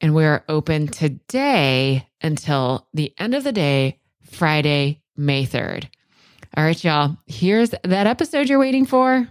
and 0.00 0.14
we're 0.14 0.44
open 0.48 0.88
today 0.88 2.06
until 2.22 2.88
the 2.94 3.12
end 3.18 3.34
of 3.34 3.44
the 3.44 3.52
day, 3.52 3.98
Friday, 4.30 5.02
May 5.16 5.44
3rd. 5.46 5.88
All 6.56 6.64
right, 6.64 6.82
y'all, 6.82 7.16
here's 7.26 7.70
that 7.70 8.06
episode 8.06 8.48
you're 8.48 8.58
waiting 8.58 8.86
for. 8.86 9.28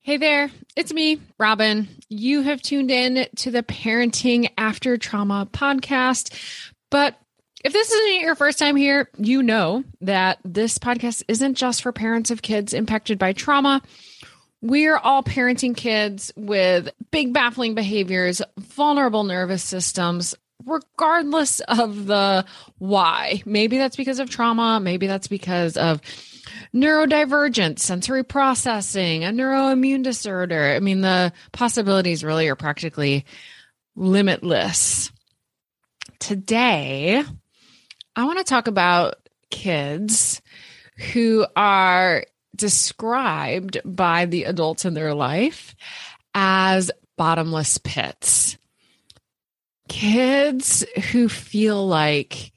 Hey 0.00 0.16
there, 0.16 0.50
it's 0.74 0.92
me, 0.92 1.20
Robyn. 1.38 1.86
You 2.08 2.40
have 2.40 2.62
tuned 2.62 2.90
in 2.90 3.26
to 3.36 3.50
the 3.50 3.62
Parenting 3.62 4.50
After 4.56 4.96
Trauma 4.96 5.46
podcast. 5.52 6.32
But 6.90 7.18
if 7.62 7.74
this 7.74 7.92
isn't 7.92 8.20
your 8.20 8.34
first 8.34 8.58
time 8.58 8.76
here, 8.76 9.10
you 9.18 9.42
know 9.42 9.84
that 10.00 10.38
this 10.44 10.78
podcast 10.78 11.24
isn't 11.28 11.54
just 11.54 11.82
for 11.82 11.92
parents 11.92 12.30
of 12.30 12.40
kids 12.40 12.72
impacted 12.72 13.18
by 13.18 13.34
trauma. 13.34 13.82
We're 14.60 14.96
all 14.96 15.22
parenting 15.22 15.76
kids 15.76 16.32
with 16.36 16.90
big 17.10 17.32
baffling 17.32 17.74
behaviors, 17.74 18.42
vulnerable 18.58 19.22
nervous 19.22 19.62
systems, 19.62 20.34
regardless 20.64 21.60
of 21.60 22.06
the 22.06 22.44
why. 22.78 23.42
Maybe 23.46 23.78
that's 23.78 23.96
because 23.96 24.18
of 24.18 24.30
trauma, 24.30 24.80
maybe 24.80 25.06
that's 25.06 25.28
because 25.28 25.76
of 25.76 26.00
neurodivergent 26.74 27.78
sensory 27.78 28.24
processing, 28.24 29.24
a 29.24 29.28
neuroimmune 29.28 30.02
disorder. 30.02 30.72
I 30.74 30.80
mean, 30.80 31.02
the 31.02 31.32
possibilities 31.52 32.24
really 32.24 32.48
are 32.48 32.56
practically 32.56 33.24
limitless. 33.94 35.12
Today, 36.18 37.22
I 38.16 38.24
want 38.24 38.38
to 38.38 38.44
talk 38.44 38.66
about 38.66 39.14
kids 39.50 40.42
who 41.12 41.46
are 41.54 42.24
described 42.58 43.78
by 43.84 44.26
the 44.26 44.44
adults 44.44 44.84
in 44.84 44.94
their 44.94 45.14
life 45.14 45.74
as 46.34 46.90
bottomless 47.16 47.78
pits. 47.78 48.58
Kids 49.88 50.84
who 51.12 51.28
feel 51.28 51.86
like 51.86 52.52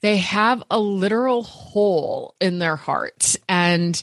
they 0.00 0.18
have 0.18 0.62
a 0.70 0.78
literal 0.78 1.42
hole 1.42 2.36
in 2.40 2.60
their 2.60 2.76
hearts 2.76 3.36
and 3.48 4.00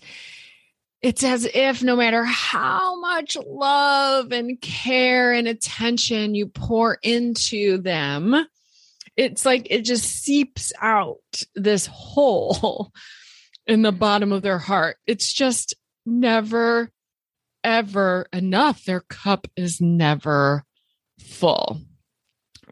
it's 1.01 1.23
as 1.23 1.45
if 1.45 1.83
no 1.83 1.95
matter 1.95 2.23
how 2.23 2.99
much 2.99 3.37
love 3.45 4.31
and 4.31 4.59
care 4.59 5.33
and 5.33 5.47
attention 5.47 6.33
you 6.33 6.47
pour 6.47 6.97
into 7.03 7.77
them, 7.77 8.35
it's 9.15 9.45
like 9.45 9.67
it 9.69 9.83
just 9.83 10.03
seeps 10.03 10.73
out 10.81 11.43
this 11.53 11.85
hole 11.91 12.91
in 13.67 13.81
the 13.81 13.91
bottom 13.91 14.31
of 14.31 14.41
their 14.41 14.59
heart. 14.59 14.97
It's 15.07 15.31
just 15.33 15.73
never, 16.05 16.89
ever 17.63 18.27
enough. 18.31 18.85
Their 18.85 19.01
cup 19.01 19.47
is 19.55 19.81
never 19.81 20.63
full. 21.19 21.81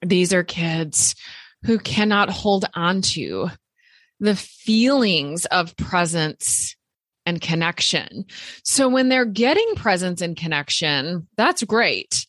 These 0.05 0.33
are 0.33 0.43
kids 0.43 1.15
who 1.65 1.79
cannot 1.79 2.29
hold 2.29 2.65
on 2.73 3.01
to 3.01 3.49
the 4.19 4.35
feelings 4.35 5.45
of 5.45 5.75
presence 5.77 6.75
and 7.25 7.41
connection. 7.41 8.25
So 8.63 8.89
when 8.89 9.09
they're 9.09 9.25
getting 9.25 9.75
presence 9.75 10.21
and 10.21 10.35
connection, 10.35 11.27
that's 11.37 11.63
great. 11.63 12.25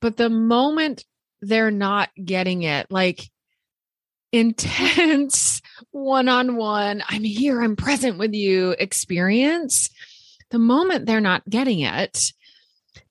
But 0.00 0.16
the 0.16 0.30
moment 0.30 1.04
they're 1.40 1.70
not 1.70 2.10
getting 2.22 2.62
it, 2.62 2.86
like 2.90 3.30
intense 4.32 5.62
one 5.90 6.28
on 6.28 6.56
one, 6.56 7.02
I'm 7.08 7.24
here, 7.24 7.62
I'm 7.62 7.76
present 7.76 8.18
with 8.18 8.34
you 8.34 8.74
experience, 8.78 9.90
the 10.50 10.58
moment 10.58 11.06
they're 11.06 11.20
not 11.20 11.48
getting 11.48 11.80
it, 11.80 12.32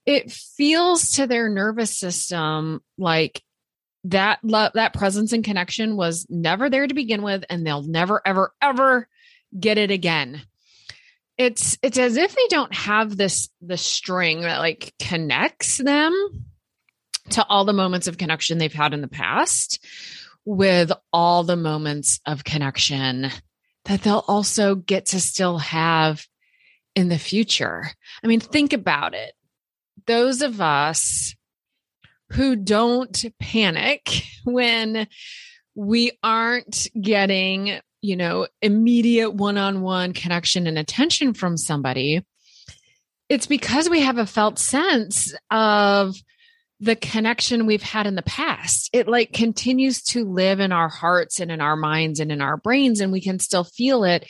it 0.06 0.32
feels 0.32 1.12
to 1.12 1.28
their 1.28 1.50
nervous 1.50 1.96
system 1.96 2.82
like 2.98 3.44
that 4.06 4.40
love 4.42 4.72
that 4.76 4.94
presence 4.94 5.34
and 5.34 5.44
connection 5.44 5.98
was 5.98 6.26
never 6.30 6.70
there 6.70 6.88
to 6.88 6.94
begin 6.94 7.22
with 7.22 7.44
and 7.50 7.66
they'll 7.66 7.84
never 7.84 8.22
ever 8.26 8.54
ever 8.62 9.08
get 9.58 9.78
it 9.78 9.92
again. 9.92 10.42
It's 11.38 11.78
it's 11.82 11.98
as 11.98 12.16
if 12.16 12.34
they 12.34 12.48
don't 12.50 12.74
have 12.74 13.18
this 13.18 13.50
the 13.62 13.78
string 13.78 14.42
that 14.42 14.60
like 14.60 14.94
connects 15.00 15.78
them 15.78 16.14
to 17.32 17.46
all 17.46 17.66
the 17.66 17.74
moments 17.74 18.08
of 18.08 18.18
connection 18.18 18.58
they've 18.58 18.72
had 18.72 18.94
in 18.94 19.02
the 19.02 19.08
past 19.10 19.86
with 20.48 20.94
all 21.12 21.44
the 21.44 21.58
moments 21.58 22.22
of 22.26 22.46
connection 22.46 23.30
that 23.84 24.02
they'll 24.02 24.24
also 24.30 24.76
get 24.76 25.08
to 25.08 25.20
still 25.20 25.58
have 25.58 26.26
in 26.96 27.10
the 27.10 27.20
future. 27.20 27.92
I 28.24 28.28
mean, 28.28 28.40
think 28.40 28.72
about 28.72 29.14
it. 29.14 29.34
Those 30.06 30.42
of 30.42 30.62
us 30.62 31.36
who 32.32 32.56
don't 32.56 33.26
panic 33.42 34.24
when 34.46 35.10
we 35.76 36.18
aren't 36.24 36.88
getting, 37.00 37.82
you 38.00 38.16
know, 38.16 38.48
immediate 38.62 39.32
one 39.32 39.58
on 39.58 39.82
one 39.82 40.14
connection 40.14 40.66
and 40.66 40.80
attention 40.80 41.34
from 41.34 41.58
somebody, 41.58 42.26
it's 43.28 43.48
because 43.48 43.90
we 43.90 44.00
have 44.00 44.18
a 44.18 44.26
felt 44.26 44.60
sense 44.60 45.36
of 45.52 46.16
the 46.80 46.96
connection 46.96 47.66
we've 47.66 47.82
had 47.82 48.06
in 48.06 48.16
the 48.16 48.22
past. 48.22 48.90
It 48.94 49.08
like 49.08 49.34
continues 49.34 50.02
to 50.04 50.26
live 50.26 50.60
in 50.60 50.72
our 50.72 50.90
hearts 50.90 51.40
and 51.40 51.52
in 51.52 51.62
our 51.62 51.76
minds 51.76 52.20
and 52.20 52.32
in 52.32 52.42
our 52.42 52.58
brains, 52.58 53.02
and 53.02 53.12
we 53.12 53.22
can 53.22 53.40
still 53.40 53.64
feel 53.64 54.04
it. 54.04 54.30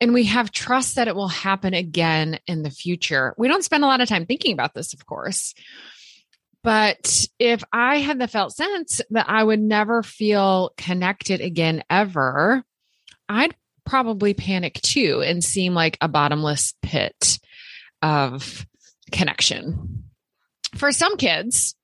And 0.00 0.14
we 0.14 0.24
have 0.24 0.50
trust 0.50 0.96
that 0.96 1.08
it 1.08 1.14
will 1.14 1.28
happen 1.28 1.74
again 1.74 2.38
in 2.46 2.62
the 2.62 2.70
future. 2.70 3.34
We 3.36 3.48
don't 3.48 3.64
spend 3.64 3.84
a 3.84 3.86
lot 3.86 4.00
of 4.00 4.08
time 4.08 4.26
thinking 4.26 4.52
about 4.52 4.74
this, 4.74 4.94
of 4.94 5.04
course. 5.04 5.54
But 6.62 7.26
if 7.38 7.62
I 7.72 7.98
had 7.98 8.18
the 8.18 8.28
felt 8.28 8.54
sense 8.54 9.00
that 9.10 9.26
I 9.28 9.42
would 9.42 9.60
never 9.60 10.02
feel 10.02 10.72
connected 10.76 11.40
again 11.40 11.82
ever, 11.88 12.62
I'd 13.28 13.54
probably 13.86 14.34
panic 14.34 14.74
too 14.74 15.22
and 15.24 15.42
seem 15.42 15.74
like 15.74 15.96
a 16.00 16.08
bottomless 16.08 16.74
pit 16.82 17.38
of 18.02 18.66
connection 19.10 20.09
for 20.76 20.92
some 20.92 21.16
kids, 21.16 21.74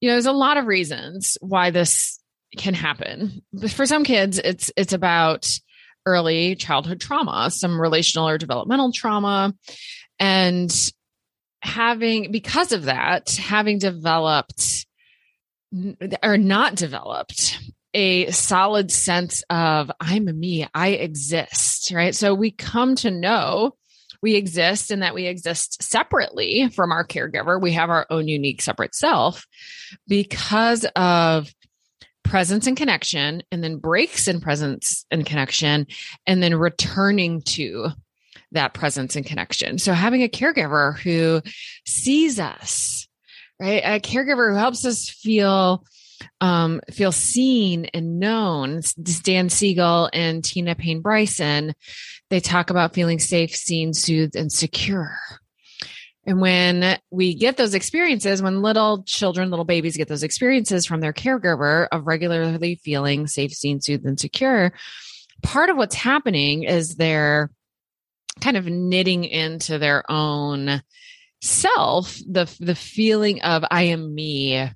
you 0.00 0.08
know, 0.08 0.14
there's 0.14 0.26
a 0.26 0.32
lot 0.32 0.56
of 0.56 0.66
reasons 0.66 1.38
why 1.40 1.70
this 1.70 2.20
can 2.56 2.74
happen. 2.74 3.42
But 3.52 3.70
for 3.70 3.86
some 3.86 4.04
kids, 4.04 4.38
it's 4.38 4.70
it's 4.76 4.92
about 4.92 5.48
early 6.06 6.54
childhood 6.54 7.00
trauma, 7.00 7.50
some 7.50 7.80
relational 7.80 8.28
or 8.28 8.38
developmental 8.38 8.92
trauma, 8.92 9.54
and 10.18 10.92
having 11.62 12.30
because 12.30 12.72
of 12.72 12.84
that, 12.84 13.30
having 13.30 13.78
developed 13.78 14.86
or 16.22 16.36
not 16.36 16.76
developed 16.76 17.58
a 17.94 18.30
solid 18.30 18.90
sense 18.90 19.42
of 19.50 19.90
I'm 20.00 20.24
me, 20.38 20.66
I 20.74 20.88
exist, 20.88 21.92
right? 21.92 22.14
So 22.14 22.34
we 22.34 22.50
come 22.50 22.96
to 22.96 23.10
know 23.10 23.76
we 24.24 24.36
exist 24.36 24.90
and 24.90 25.02
that 25.02 25.14
we 25.14 25.26
exist 25.26 25.82
separately 25.82 26.70
from 26.70 26.92
our 26.92 27.06
caregiver. 27.06 27.60
We 27.60 27.72
have 27.72 27.90
our 27.90 28.06
own 28.08 28.26
unique 28.26 28.62
separate 28.62 28.94
self 28.94 29.46
because 30.08 30.86
of 30.96 31.52
presence 32.22 32.66
and 32.66 32.74
connection, 32.74 33.42
and 33.52 33.62
then 33.62 33.76
breaks 33.76 34.26
in 34.26 34.40
presence 34.40 35.04
and 35.10 35.26
connection, 35.26 35.86
and 36.26 36.42
then 36.42 36.54
returning 36.54 37.42
to 37.42 37.90
that 38.52 38.72
presence 38.72 39.14
and 39.14 39.26
connection. 39.26 39.76
So 39.76 39.92
having 39.92 40.22
a 40.22 40.28
caregiver 40.28 40.98
who 40.98 41.42
sees 41.84 42.40
us, 42.40 43.06
right? 43.60 43.82
A 43.84 44.00
caregiver 44.00 44.52
who 44.52 44.56
helps 44.56 44.86
us 44.86 45.10
feel 45.10 45.84
um, 46.40 46.80
feel 46.90 47.12
seen 47.12 47.86
and 47.92 48.18
known. 48.18 48.80
Dan 49.22 49.50
Siegel 49.50 50.08
and 50.14 50.42
Tina 50.42 50.74
Payne 50.74 51.02
Bryson 51.02 51.74
they 52.34 52.40
talk 52.40 52.68
about 52.68 52.94
feeling 52.94 53.20
safe, 53.20 53.54
seen, 53.54 53.92
soothed, 53.92 54.34
and 54.34 54.50
secure. 54.50 55.16
And 56.26 56.40
when 56.40 56.98
we 57.12 57.36
get 57.36 57.56
those 57.56 57.74
experiences, 57.74 58.42
when 58.42 58.60
little 58.60 59.04
children, 59.04 59.50
little 59.50 59.64
babies 59.64 59.96
get 59.96 60.08
those 60.08 60.24
experiences 60.24 60.84
from 60.84 61.00
their 61.00 61.12
caregiver 61.12 61.86
of 61.92 62.08
regularly 62.08 62.74
feeling 62.74 63.28
safe, 63.28 63.52
seen, 63.52 63.80
soothed, 63.80 64.04
and 64.04 64.18
secure, 64.18 64.72
part 65.44 65.70
of 65.70 65.76
what's 65.76 65.94
happening 65.94 66.64
is 66.64 66.96
they're 66.96 67.52
kind 68.40 68.56
of 68.56 68.66
knitting 68.66 69.22
into 69.22 69.78
their 69.78 70.02
own 70.10 70.82
self 71.40 72.16
the 72.28 72.52
the 72.58 72.74
feeling 72.74 73.42
of 73.42 73.64
I 73.70 73.82
am 73.82 74.12
me 74.12 74.72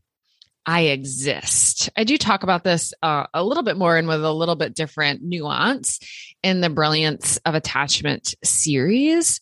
I 0.69 0.81
exist. 0.83 1.89
I 1.97 2.05
do 2.05 2.19
talk 2.19 2.43
about 2.43 2.63
this 2.63 2.93
uh, 3.03 3.25
a 3.33 3.43
little 3.43 3.63
bit 3.63 3.79
more 3.79 3.97
and 3.97 4.07
with 4.07 4.23
a 4.23 4.31
little 4.31 4.55
bit 4.55 4.75
different 4.75 5.23
nuance 5.23 5.99
in 6.43 6.61
the 6.61 6.69
Brilliance 6.69 7.39
of 7.47 7.55
Attachment 7.55 8.35
series. 8.45 9.41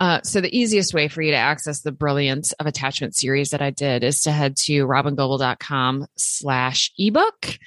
Uh, 0.00 0.22
so 0.22 0.40
the 0.40 0.58
easiest 0.58 0.94
way 0.94 1.08
for 1.08 1.20
you 1.20 1.32
to 1.32 1.36
access 1.36 1.82
the 1.82 1.92
Brilliance 1.92 2.52
of 2.52 2.66
Attachment 2.66 3.14
series 3.14 3.50
that 3.50 3.60
I 3.60 3.68
did 3.68 4.02
is 4.02 4.22
to 4.22 4.32
head 4.32 4.56
to 4.62 4.86
robyngobbel.com 4.86 6.06
slash 6.16 6.90
ebook 6.96 7.58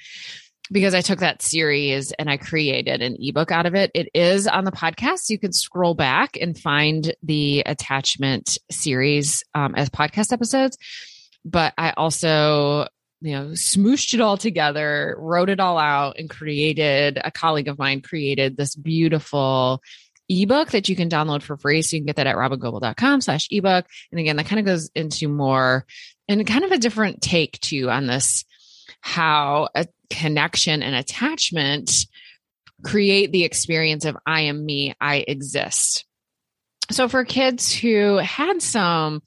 because 0.72 0.92
I 0.92 1.00
took 1.00 1.20
that 1.20 1.42
series 1.42 2.10
and 2.10 2.28
I 2.28 2.38
created 2.38 3.02
an 3.02 3.16
ebook 3.20 3.52
out 3.52 3.66
of 3.66 3.76
it. 3.76 3.92
It 3.94 4.08
is 4.14 4.48
on 4.48 4.64
the 4.64 4.72
podcast. 4.72 5.30
You 5.30 5.38
can 5.38 5.52
scroll 5.52 5.94
back 5.94 6.36
and 6.40 6.58
find 6.58 7.14
the 7.22 7.62
attachment 7.66 8.58
series 8.68 9.44
um, 9.54 9.76
as 9.76 9.90
podcast 9.90 10.32
episodes 10.32 10.76
but 11.44 11.74
I 11.78 11.92
also 11.96 12.86
you 13.20 13.32
know 13.32 13.46
smooshed 13.48 14.14
it 14.14 14.20
all 14.20 14.36
together 14.36 15.14
wrote 15.18 15.50
it 15.50 15.60
all 15.60 15.78
out 15.78 16.18
and 16.18 16.30
created 16.30 17.18
a 17.22 17.30
colleague 17.30 17.68
of 17.68 17.78
mine 17.78 18.00
created 18.00 18.56
this 18.56 18.74
beautiful 18.74 19.82
ebook 20.30 20.70
that 20.70 20.88
you 20.88 20.94
can 20.94 21.10
download 21.10 21.42
for 21.42 21.56
free. 21.56 21.82
So 21.82 21.96
you 21.96 22.02
can 22.02 22.06
get 22.06 22.16
that 22.16 22.28
at 22.28 22.36
robyngobbel.com 22.36 23.20
slash 23.20 23.48
ebook. 23.50 23.86
And 24.10 24.20
again 24.20 24.36
that 24.36 24.46
kind 24.46 24.60
of 24.60 24.66
goes 24.66 24.90
into 24.94 25.28
more 25.28 25.84
and 26.28 26.46
kind 26.46 26.64
of 26.64 26.70
a 26.70 26.78
different 26.78 27.20
take 27.20 27.60
too 27.60 27.90
on 27.90 28.06
this 28.06 28.44
how 29.00 29.68
a 29.74 29.86
connection 30.08 30.82
and 30.82 30.94
attachment 30.94 32.06
create 32.82 33.32
the 33.32 33.44
experience 33.44 34.04
of 34.04 34.16
i 34.26 34.42
am 34.42 34.64
me 34.64 34.94
i 35.00 35.16
exist. 35.26 36.04
So 36.90 37.08
for 37.08 37.24
kids 37.24 37.72
who 37.72 38.16
had 38.16 38.62
some 38.62 39.22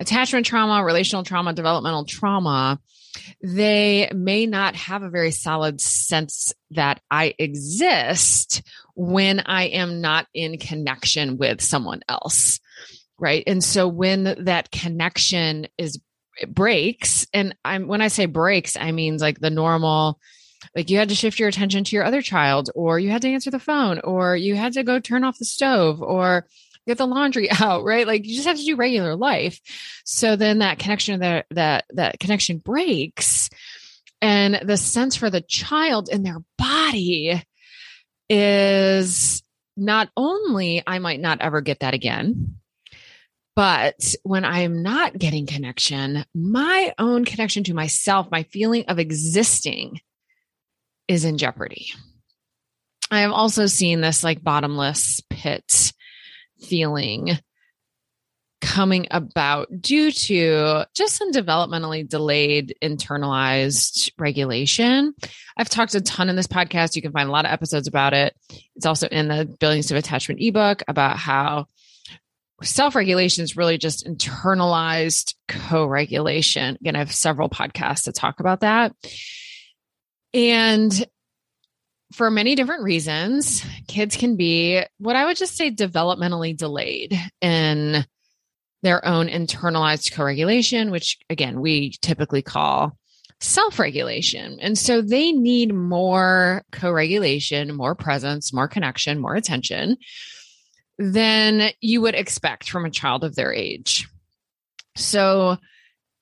attachment 0.00 0.46
trauma, 0.46 0.82
relational 0.82 1.22
trauma, 1.22 1.52
developmental 1.52 2.04
trauma, 2.04 2.80
they 3.42 4.10
may 4.14 4.46
not 4.46 4.74
have 4.74 5.02
a 5.02 5.10
very 5.10 5.30
solid 5.30 5.80
sense 5.80 6.52
that 6.70 7.00
I 7.10 7.34
exist 7.38 8.62
when 8.94 9.40
I 9.40 9.64
am 9.64 10.00
not 10.00 10.26
in 10.34 10.58
connection 10.58 11.36
with 11.36 11.60
someone 11.60 12.00
else. 12.08 12.60
Right. 13.18 13.44
And 13.46 13.62
so 13.62 13.86
when 13.86 14.44
that 14.44 14.70
connection 14.70 15.68
is 15.76 16.00
breaks, 16.48 17.26
and 17.34 17.54
I'm 17.64 17.86
when 17.86 18.00
I 18.00 18.08
say 18.08 18.24
breaks, 18.26 18.76
I 18.78 18.92
mean 18.92 19.18
like 19.18 19.40
the 19.40 19.50
normal 19.50 20.18
like 20.74 20.88
you 20.88 20.98
had 20.98 21.08
to 21.10 21.14
shift 21.14 21.38
your 21.38 21.48
attention 21.48 21.84
to 21.84 21.96
your 21.96 22.04
other 22.04 22.22
child 22.22 22.70
or 22.74 22.98
you 22.98 23.10
had 23.10 23.22
to 23.22 23.28
answer 23.28 23.50
the 23.50 23.58
phone 23.58 24.00
or 24.04 24.36
you 24.36 24.56
had 24.56 24.74
to 24.74 24.82
go 24.82 25.00
turn 25.00 25.24
off 25.24 25.38
the 25.38 25.44
stove 25.44 26.00
or 26.00 26.46
get 26.86 26.98
the 26.98 27.06
laundry 27.06 27.50
out, 27.60 27.84
right? 27.84 28.06
Like 28.06 28.26
you 28.26 28.34
just 28.34 28.48
have 28.48 28.58
to 28.58 28.64
do 28.64 28.76
regular 28.76 29.16
life. 29.16 29.60
So 30.04 30.36
then 30.36 30.58
that 30.58 30.78
connection 30.78 31.20
that 31.20 31.46
that 31.50 31.84
that 31.90 32.20
connection 32.20 32.58
breaks 32.58 33.50
and 34.22 34.60
the 34.62 34.76
sense 34.76 35.16
for 35.16 35.30
the 35.30 35.40
child 35.40 36.08
in 36.10 36.22
their 36.22 36.38
body 36.58 37.42
is 38.28 39.42
not 39.76 40.10
only 40.16 40.82
I 40.86 40.98
might 40.98 41.20
not 41.20 41.40
ever 41.40 41.60
get 41.60 41.80
that 41.80 41.94
again, 41.94 42.56
but 43.56 44.14
when 44.22 44.44
I'm 44.44 44.82
not 44.82 45.18
getting 45.18 45.46
connection, 45.46 46.24
my 46.34 46.94
own 46.98 47.24
connection 47.24 47.64
to 47.64 47.74
myself, 47.74 48.30
my 48.30 48.44
feeling 48.44 48.84
of 48.88 48.98
existing 48.98 50.00
is 51.08 51.24
in 51.24 51.38
jeopardy. 51.38 51.88
I 53.10 53.20
have 53.20 53.32
also 53.32 53.66
seen 53.66 54.00
this 54.00 54.22
like 54.22 54.44
bottomless 54.44 55.20
pit 55.28 55.92
feeling 56.60 57.38
coming 58.60 59.06
about 59.10 59.68
due 59.80 60.12
to 60.12 60.84
just 60.94 61.16
some 61.16 61.32
developmentally 61.32 62.06
delayed 62.06 62.74
internalized 62.82 64.12
regulation. 64.18 65.14
I've 65.56 65.68
talked 65.68 65.94
a 65.94 66.00
ton 66.00 66.28
in 66.28 66.36
this 66.36 66.46
podcast. 66.46 66.94
You 66.94 67.02
can 67.02 67.12
find 67.12 67.28
a 67.28 67.32
lot 67.32 67.46
of 67.46 67.52
episodes 67.52 67.88
about 67.88 68.12
it. 68.12 68.34
It's 68.76 68.86
also 68.86 69.08
in 69.08 69.28
the 69.28 69.46
Brilliance 69.58 69.90
of 69.90 69.96
Attachment 69.96 70.40
ebook 70.42 70.82
about 70.88 71.16
how 71.16 71.66
self 72.62 72.94
regulation 72.94 73.44
is 73.44 73.56
really 73.56 73.78
just 73.78 74.06
internalized 74.06 75.34
co 75.48 75.86
regulation. 75.86 76.76
Again, 76.80 76.96
I 76.96 77.00
have 77.00 77.12
several 77.12 77.48
podcasts 77.48 78.04
to 78.04 78.12
talk 78.12 78.40
about 78.40 78.60
that. 78.60 78.94
And 80.34 80.92
for 82.12 82.30
many 82.30 82.54
different 82.54 82.82
reasons, 82.82 83.64
kids 83.86 84.16
can 84.16 84.36
be 84.36 84.82
what 84.98 85.16
I 85.16 85.26
would 85.26 85.36
just 85.36 85.56
say 85.56 85.70
developmentally 85.70 86.56
delayed 86.56 87.18
in 87.40 88.04
their 88.82 89.04
own 89.06 89.28
internalized 89.28 90.12
co 90.12 90.24
regulation, 90.24 90.90
which 90.90 91.18
again, 91.28 91.60
we 91.60 91.92
typically 92.00 92.42
call 92.42 92.96
self 93.40 93.78
regulation. 93.78 94.58
And 94.60 94.76
so 94.76 95.00
they 95.00 95.32
need 95.32 95.74
more 95.74 96.62
co 96.72 96.90
regulation, 96.90 97.74
more 97.74 97.94
presence, 97.94 98.52
more 98.52 98.68
connection, 98.68 99.18
more 99.18 99.34
attention 99.34 99.96
than 100.98 101.70
you 101.80 102.00
would 102.02 102.14
expect 102.14 102.68
from 102.68 102.84
a 102.84 102.90
child 102.90 103.24
of 103.24 103.34
their 103.34 103.52
age. 103.52 104.08
So 104.96 105.58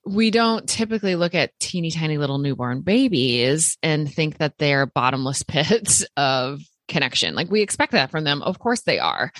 we 0.09 0.31
don't 0.31 0.67
typically 0.67 1.15
look 1.15 1.35
at 1.35 1.57
teeny 1.59 1.91
tiny 1.91 2.17
little 2.17 2.39
newborn 2.39 2.81
babies 2.81 3.77
and 3.83 4.11
think 4.11 4.39
that 4.39 4.57
they're 4.57 4.87
bottomless 4.87 5.43
pits 5.47 6.03
of 6.17 6.61
connection. 6.87 7.35
Like 7.35 7.51
we 7.51 7.61
expect 7.61 7.91
that 7.91 8.09
from 8.09 8.23
them. 8.23 8.41
Of 8.41 8.57
course 8.57 8.81
they 8.81 8.97
are. 8.97 9.31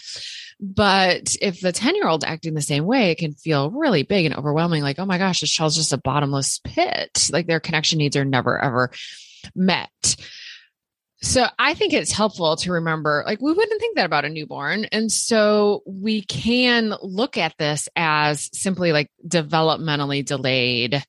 But 0.60 1.36
if 1.42 1.62
the 1.62 1.72
10 1.72 1.96
year 1.96 2.08
old 2.08 2.24
acting 2.24 2.54
the 2.54 2.62
same 2.62 2.86
way, 2.86 3.12
it 3.12 3.18
can 3.18 3.34
feel 3.34 3.72
really 3.72 4.04
big 4.04 4.26
and 4.26 4.36
overwhelming. 4.36 4.84
Like, 4.84 5.00
oh 5.00 5.06
my 5.06 5.18
gosh, 5.18 5.40
this 5.40 5.50
child's 5.50 5.76
just 5.76 5.94
a 5.94 5.98
bottomless 5.98 6.60
pit. 6.64 7.30
Like 7.32 7.48
their 7.48 7.60
connection 7.60 7.98
needs 7.98 8.16
are 8.16 8.26
never, 8.26 8.62
ever 8.62 8.92
met. 9.56 10.16
So 11.22 11.46
I 11.58 11.74
think 11.74 11.94
it's 11.94 12.14
helpful 12.14 12.56
to 12.58 12.72
remember, 12.72 13.24
like, 13.26 13.42
we 13.42 13.52
wouldn't 13.52 13.82
think 13.82 13.98
that 13.98 14.06
about 14.06 14.24
a 14.24 14.30
newborn. 14.30 14.86
And 14.86 15.12
so 15.12 15.84
we 15.86 16.22
can 16.22 16.94
look 17.02 17.38
at 17.38 17.58
this 17.58 17.90
as 17.96 18.50
simply 18.54 18.94
like 18.94 19.12
developmentally 19.28 20.24
delayed 20.24 21.04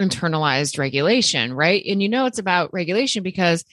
internalized 0.00 0.78
regulation, 0.78 1.52
right? 1.52 1.84
And 1.86 2.02
you 2.02 2.08
know, 2.08 2.24
it's 2.24 2.38
about 2.38 2.72
regulation 2.72 3.22
because 3.22 3.64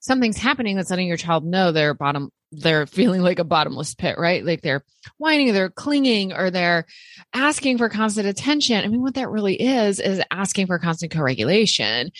something's 0.00 0.38
happening 0.38 0.76
that's 0.76 0.90
letting 0.90 1.06
your 1.06 1.16
child 1.16 1.44
know 1.44 1.70
they're 1.70 1.94
bottom, 1.94 2.32
they're 2.50 2.86
feeling 2.88 3.22
like 3.22 3.38
a 3.38 3.44
bottomless 3.44 3.94
pit, 3.94 4.16
right? 4.18 4.44
Like 4.44 4.62
they're 4.62 4.84
whining, 5.18 5.52
they're 5.52 5.70
clinging, 5.70 6.32
or 6.32 6.50
they're 6.50 6.86
asking 7.32 7.78
for 7.78 7.88
constant 7.88 8.26
attention. 8.26 8.84
I 8.84 8.88
mean, 8.88 9.02
what 9.02 9.14
that 9.14 9.30
really 9.30 9.54
is, 9.54 10.00
is 10.00 10.20
asking 10.32 10.66
for 10.66 10.80
constant 10.80 11.12
co 11.12 11.20
regulation 11.22 12.10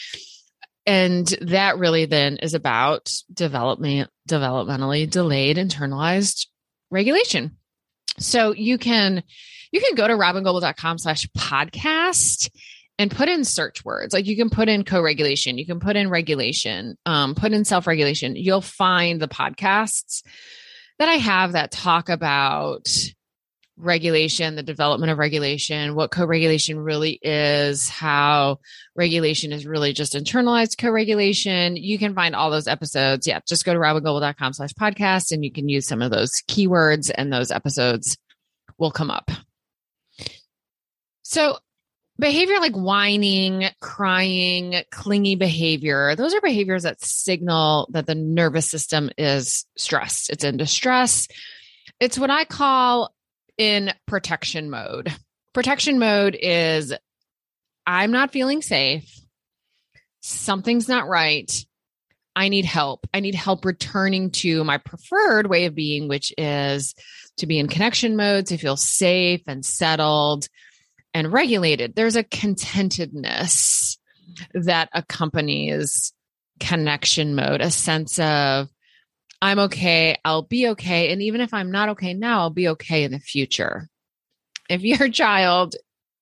and 0.86 1.26
that 1.40 1.78
really 1.78 2.06
then 2.06 2.38
is 2.38 2.54
about 2.54 3.12
development 3.32 4.10
developmentally 4.28 5.08
delayed 5.08 5.56
internalized 5.56 6.46
regulation. 6.90 7.56
So 8.18 8.52
you 8.52 8.78
can 8.78 9.22
you 9.70 9.80
can 9.80 9.94
go 9.94 10.06
to 10.06 10.14
robyngobbel.com 10.14 10.98
slash 10.98 11.26
podcast 11.36 12.50
and 12.98 13.10
put 13.10 13.28
in 13.28 13.44
search 13.44 13.84
words. 13.84 14.12
Like 14.12 14.26
you 14.26 14.36
can 14.36 14.50
put 14.50 14.68
in 14.68 14.84
co-regulation 14.84 15.58
you 15.58 15.66
can 15.66 15.80
put 15.80 15.96
in 15.96 16.10
regulation 16.10 16.96
um, 17.06 17.34
put 17.34 17.52
in 17.52 17.64
self-regulation. 17.64 18.36
You'll 18.36 18.60
find 18.60 19.20
the 19.20 19.28
podcasts 19.28 20.22
that 20.98 21.08
i 21.08 21.14
have 21.14 21.52
that 21.52 21.72
talk 21.72 22.08
about 22.08 22.88
regulation, 23.82 24.54
the 24.54 24.62
development 24.62 25.12
of 25.12 25.18
regulation, 25.18 25.94
what 25.94 26.10
co 26.10 26.24
regulation 26.24 26.78
really 26.78 27.18
is, 27.22 27.88
how 27.88 28.58
regulation 28.94 29.52
is 29.52 29.66
really 29.66 29.92
just 29.92 30.14
internalized 30.14 30.78
co 30.78 30.90
regulation. 30.90 31.76
You 31.76 31.98
can 31.98 32.14
find 32.14 32.34
all 32.34 32.50
those 32.50 32.68
episodes. 32.68 33.26
Yeah, 33.26 33.40
just 33.46 33.64
go 33.64 33.72
to 33.72 33.78
robyngobbel.com 33.78 34.52
slash 34.52 34.72
podcast 34.72 35.32
and 35.32 35.44
you 35.44 35.52
can 35.52 35.68
use 35.68 35.86
some 35.86 36.02
of 36.02 36.10
those 36.10 36.42
keywords 36.48 37.10
and 37.14 37.32
those 37.32 37.50
episodes 37.50 38.16
will 38.78 38.90
come 38.90 39.10
up. 39.10 39.30
So, 41.22 41.58
behavior 42.18 42.60
like 42.60 42.74
whining, 42.74 43.64
crying, 43.80 44.82
clingy 44.90 45.34
behavior, 45.34 46.14
those 46.14 46.34
are 46.34 46.40
behaviors 46.40 46.82
that 46.82 47.02
signal 47.02 47.88
that 47.92 48.06
the 48.06 48.14
nervous 48.14 48.70
system 48.70 49.10
is 49.18 49.66
stressed. 49.76 50.30
It's 50.30 50.44
in 50.44 50.56
distress. 50.56 51.28
It's 52.00 52.18
what 52.18 52.30
I 52.30 52.44
call 52.44 53.14
in 53.58 53.92
protection 54.06 54.70
mode. 54.70 55.12
Protection 55.52 55.98
mode 55.98 56.36
is 56.40 56.94
I'm 57.86 58.10
not 58.10 58.32
feeling 58.32 58.62
safe. 58.62 59.20
Something's 60.20 60.88
not 60.88 61.08
right. 61.08 61.50
I 62.34 62.48
need 62.48 62.64
help. 62.64 63.06
I 63.12 63.20
need 63.20 63.34
help 63.34 63.64
returning 63.64 64.30
to 64.30 64.64
my 64.64 64.78
preferred 64.78 65.48
way 65.48 65.66
of 65.66 65.74
being, 65.74 66.08
which 66.08 66.32
is 66.38 66.94
to 67.38 67.46
be 67.46 67.58
in 67.58 67.68
connection 67.68 68.16
mode, 68.16 68.46
to 68.46 68.56
feel 68.56 68.76
safe 68.76 69.42
and 69.46 69.64
settled 69.64 70.48
and 71.12 71.32
regulated. 71.32 71.94
There's 71.94 72.16
a 72.16 72.24
contentedness 72.24 73.98
that 74.54 74.88
accompanies 74.94 76.12
connection 76.58 77.34
mode, 77.34 77.60
a 77.60 77.70
sense 77.70 78.18
of 78.18 78.68
I'm 79.42 79.58
okay. 79.58 80.16
I'll 80.24 80.42
be 80.42 80.68
okay. 80.68 81.12
And 81.12 81.20
even 81.20 81.40
if 81.40 81.52
I'm 81.52 81.72
not 81.72 81.90
okay 81.90 82.14
now, 82.14 82.40
I'll 82.40 82.50
be 82.50 82.68
okay 82.68 83.02
in 83.02 83.10
the 83.10 83.18
future. 83.18 83.88
If 84.70 84.82
your 84.82 85.10
child 85.10 85.74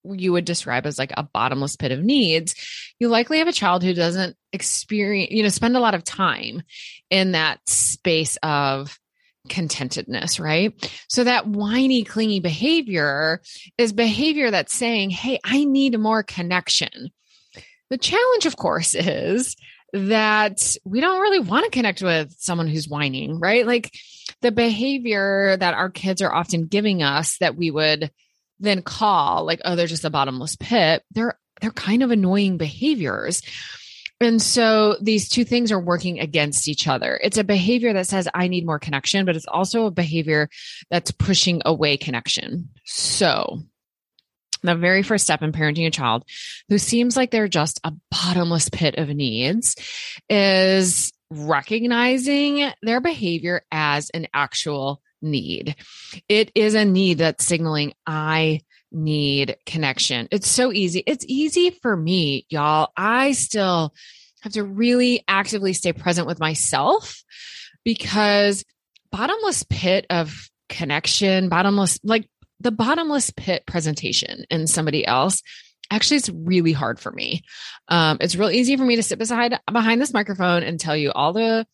you 0.03 0.33
would 0.33 0.47
describe 0.47 0.87
as 0.87 0.99
like 0.99 1.13
a 1.17 1.23
bottomless 1.23 1.77
pit 1.77 1.93
of 1.93 2.03
needs, 2.03 2.55
you 2.99 3.09
likely 3.09 3.39
have 3.39 3.49
a 3.49 3.53
child 3.53 3.85
who 3.85 3.93
doesn't 3.93 4.35
experience, 4.51 5.31
you 5.31 5.43
know, 5.43 5.51
spend 5.51 5.77
a 5.77 5.81
lot 5.81 5.95
of 5.95 6.03
time 6.03 6.63
in 7.11 7.33
that 7.33 7.61
space 7.69 8.39
of 8.43 8.99
contentedness, 9.49 10.41
right? 10.41 10.73
So 11.09 11.25
that 11.25 11.47
whiny, 11.47 12.05
clingy 12.05 12.41
behavior 12.41 13.43
is 13.77 13.93
behavior 13.93 14.51
that's 14.51 14.73
saying, 14.73 15.11
Hey, 15.11 15.39
I 15.45 15.65
need 15.65 15.99
more 15.99 16.23
connection. 16.23 17.11
The 17.91 17.99
challenge, 17.99 18.47
of 18.47 18.57
course, 18.57 18.95
is 18.95 19.57
that 19.93 20.77
we 20.85 21.01
don't 21.01 21.21
really 21.21 21.41
want 21.41 21.65
to 21.65 21.71
connect 21.71 22.03
with 22.03 22.35
someone 22.39 22.69
who's 22.69 22.89
whining, 22.89 23.39
right? 23.39 23.67
Like 23.67 23.93
the 24.41 24.53
behavior 24.53 25.57
that 25.57 25.75
our 25.75 25.91
kids 25.91 26.23
are 26.23 26.33
often 26.33 26.67
giving 26.67 27.03
us 27.03 27.39
that 27.39 27.57
we 27.57 27.71
would 27.71 28.11
then 28.59 28.83
call 28.83 29.45
like, 29.45 29.61
oh, 29.65 29.77
they're 29.77 29.87
just 29.87 30.05
a 30.05 30.11
bottomless 30.11 30.57
pit. 30.57 31.03
They're 31.13 31.39
they're 31.61 31.71
kind 31.71 32.03
of 32.03 32.11
annoying 32.11 32.57
behaviors. 32.57 33.43
And 34.23 34.41
so 34.41 34.97
these 35.01 35.29
two 35.29 35.45
things 35.45 35.73
are 35.73 35.81
working 35.81 36.21
against 36.21 36.69
each 36.69 36.87
other. 36.87 37.19
It's 37.23 37.39
a 37.39 37.45
behavior 37.45 37.95
that 37.95 38.07
says, 38.07 38.29
I 38.35 38.49
need 38.49 38.67
more 38.67 38.79
connection, 38.79 39.25
but 39.25 39.35
it's 39.35 39.47
also 39.47 39.87
a 39.87 39.91
behavior 39.91 40.51
that's 40.91 41.11
pushing 41.11 41.63
away 41.65 41.97
connection. 41.97 42.69
So 42.85 43.63
the 44.63 44.75
very 44.75 45.03
first 45.03 45.25
step 45.25 45.43
in 45.43 45.53
parenting 45.53 45.87
a 45.87 45.91
child 45.91 46.25
who 46.69 46.79
seems 46.79 47.17
like 47.17 47.31
they're 47.31 47.49
just 47.49 47.81
a 47.85 47.93
bottomless 48.11 48.69
pit 48.69 48.97
of 48.97 49.09
needs 49.09 49.77
is 50.29 51.13
recognizing 51.31 52.71
their 52.83 53.01
behavior 53.01 53.63
as 53.71 54.11
an 54.11 54.27
actual 54.35 55.01
need. 55.23 55.77
It 56.29 56.51
is 56.55 56.75
a 56.75 56.85
need 56.85 57.19
that's 57.19 57.45
signaling, 57.45 57.95
I 58.07 58.61
need 58.93 59.57
connection. 59.67 60.29
It's 60.31 60.49
so 60.49 60.73
easy. 60.73 61.03
It's 61.07 61.25
easy 61.29 61.71
for 61.71 61.97
me, 61.97 62.47
y'all. 62.49 62.91
I 62.97 63.33
still 63.33 63.95
have 64.43 64.53
to 64.55 64.65
really 64.65 65.23
actively 65.29 65.73
stay 65.73 65.93
present 65.93 66.27
with 66.27 66.41
myself 66.41 67.23
because 67.85 68.65
bottomless 69.13 69.63
pit 69.65 70.07
of 70.11 70.51
connection, 70.69 71.49
bottomless, 71.49 71.99
like 72.03 72.29
the 72.61 72.71
bottomless 72.71 73.31
pit 73.31 73.65
presentation 73.67 74.45
in 74.51 74.67
somebody 74.67 75.07
else 75.07 75.43
actually 75.91 76.19
it's 76.19 76.29
really 76.29 76.73
hard 76.73 77.01
for 77.01 77.11
me. 77.11 77.43
Um, 77.89 78.19
it's 78.21 78.37
real 78.37 78.51
easy 78.51 78.77
for 78.77 78.85
me 78.85 78.97
to 78.97 79.03
sit 79.03 79.19
beside 79.19 79.59
behind 79.71 80.01
this 80.01 80.15
microphone 80.15 80.63
and 80.63 80.79
tell 80.79 80.97
you 80.97 81.11
all 81.13 81.33
the 81.33 81.67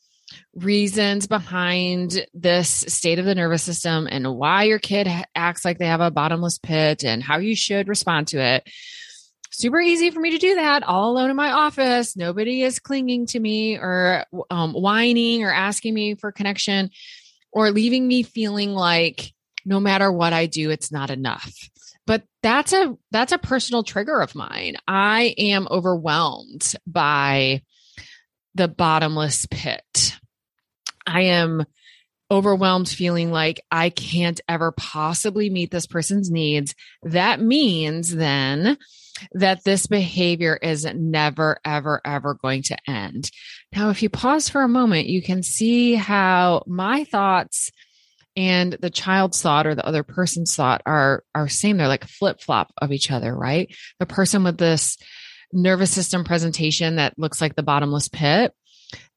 reasons 0.55 1.27
behind 1.27 2.27
this 2.35 2.69
state 2.69 3.19
of 3.19 3.25
the 3.25 3.35
nervous 3.35 3.63
system 3.63 4.09
and 4.11 4.35
why 4.35 4.65
your 4.65 4.79
kid 4.79 5.09
acts 5.35 5.65
like 5.65 5.79
they 5.79 5.87
have 5.87 6.01
a 6.01 6.11
bottomless 6.11 6.59
pit 6.59 7.05
and 7.05 7.23
how 7.23 7.39
you 7.39 7.55
should 7.55 7.89
respond 7.89 8.29
to 8.29 8.41
it. 8.41 8.69
Super 9.53 9.81
easy 9.81 10.11
for 10.11 10.21
me 10.21 10.33
to 10.33 10.39
do 10.39 10.57
that 10.57 10.83
all 10.83 11.13
alone 11.13 11.31
in 11.31 11.37
my 11.37 11.53
office. 11.53 12.17
Nobody 12.17 12.63
is 12.63 12.81
clinging 12.81 13.27
to 13.27 13.41
me 13.41 13.79
or 13.79 14.25
um, 14.51 14.73
whining 14.73 15.45
or 15.45 15.53
asking 15.53 15.95
me 15.95 16.15
for 16.15 16.33
connection 16.33 16.91
or 17.53 17.71
leaving 17.71 18.07
me 18.07 18.23
feeling 18.23 18.73
like 18.73 19.33
no 19.67 19.81
matter 19.81 20.11
what 20.11 20.33
I 20.33 20.47
do, 20.47 20.71
it's 20.71 20.93
not 20.93 21.11
enough. 21.11 21.53
But 22.07 22.23
that's 22.43 22.73
a 22.73 22.97
that's 23.11 23.33
a 23.33 23.39
personal 23.39 23.83
trigger 23.83 24.21
of 24.21 24.37
mine. 24.37 24.77
I 24.87 25.35
am 25.37 25.67
overwhelmed 25.69 26.75
by 26.87 27.63
the 28.55 28.69
bottomless 28.69 29.47
pit. 29.51 30.17
I 31.05 31.23
am 31.23 31.67
overwhelmed 32.31 32.89
feeling 32.89 33.31
like 33.31 33.61
I 33.71 33.91
can't 33.91 34.41
ever 34.49 34.73
possibly 34.73 35.51
meet 35.51 35.71
this 35.71 35.87
person's 35.87 36.31
needs. 36.31 36.75
That 37.03 37.41
means 37.41 38.15
then 38.15 38.79
that 39.33 39.65
this 39.65 39.87
behavior 39.87 40.59
is 40.61 40.85
never, 40.95 41.59
ever, 41.65 42.01
ever 42.05 42.35
going 42.35 42.63
to 42.65 42.77
end. 42.89 43.31
Now, 43.75 43.91
if 43.91 44.03
you 44.03 44.11
pause 44.11 44.49
for 44.49 44.63
a 44.63 44.69
moment, 44.69 45.09
you 45.09 45.23
can 45.23 45.43
see 45.43 45.95
how 45.95 46.65
my 46.67 47.05
thoughts 47.05 47.71
and 48.37 48.73
the 48.75 48.91
child's 48.91 49.41
thought 49.41 49.67
or 49.67 49.75
the 49.75 49.87
other 49.87 50.03
person's 50.03 50.55
thought 50.55 50.83
are 50.87 51.25
are 51.35 51.49
same 51.49 51.77
they're 51.77 51.89
like 51.89 52.05
flip 52.05 52.41
flop 52.41 52.73
of 52.79 52.93
each 52.93 53.11
other 53.11 53.35
right 53.35 53.75
the 53.99 54.07
person 54.07 54.45
with 54.45 54.59
this 54.59 54.99
nervous 55.53 55.91
system 55.91 56.25
presentation 56.25 56.97
that 56.97 57.19
looks 57.19 57.41
like 57.41 57.55
the 57.55 57.63
bottomless 57.63 58.09
pit 58.09 58.53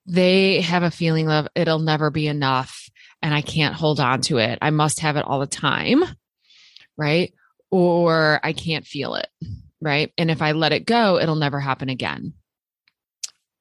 they 0.05 0.61
have 0.61 0.83
a 0.83 0.91
feeling 0.91 1.29
of 1.29 1.47
it'll 1.55 1.79
never 1.79 2.09
be 2.09 2.27
enough 2.27 2.89
and 3.21 3.33
i 3.33 3.41
can't 3.41 3.75
hold 3.75 3.99
on 3.99 4.21
to 4.21 4.37
it 4.37 4.57
i 4.61 4.69
must 4.69 5.01
have 5.01 5.17
it 5.17 5.25
all 5.25 5.39
the 5.39 5.47
time 5.47 6.03
right 6.97 7.33
or 7.71 8.39
I 8.43 8.53
can't 8.53 8.85
feel 8.85 9.15
it. 9.15 9.27
Right. 9.81 10.11
And 10.17 10.29
if 10.29 10.41
I 10.41 10.51
let 10.51 10.73
it 10.73 10.85
go, 10.85 11.19
it'll 11.19 11.35
never 11.35 11.59
happen 11.59 11.89
again. 11.89 12.33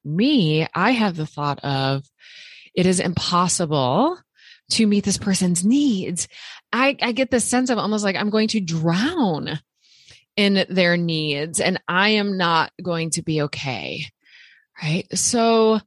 Me, 0.03 0.67
I 0.73 0.91
have 0.91 1.15
the 1.15 1.25
thought 1.25 1.59
of 1.63 2.03
it 2.75 2.85
is 2.85 2.99
impossible 2.99 4.17
to 4.69 4.87
meet 4.87 5.03
this 5.03 5.17
person's 5.17 5.65
needs. 5.65 6.27
I, 6.71 6.95
I 7.01 7.11
get 7.11 7.31
this 7.31 7.45
sense 7.45 7.69
of 7.69 7.77
almost 7.77 8.03
like 8.03 8.15
I'm 8.15 8.29
going 8.29 8.49
to 8.49 8.59
drown 8.59 9.59
in 10.35 10.65
their 10.69 10.95
needs 10.95 11.59
and 11.59 11.81
I 11.87 12.09
am 12.09 12.37
not 12.37 12.71
going 12.81 13.09
to 13.11 13.21
be 13.21 13.41
okay. 13.43 14.05
Right. 14.81 15.05
So 15.17 15.81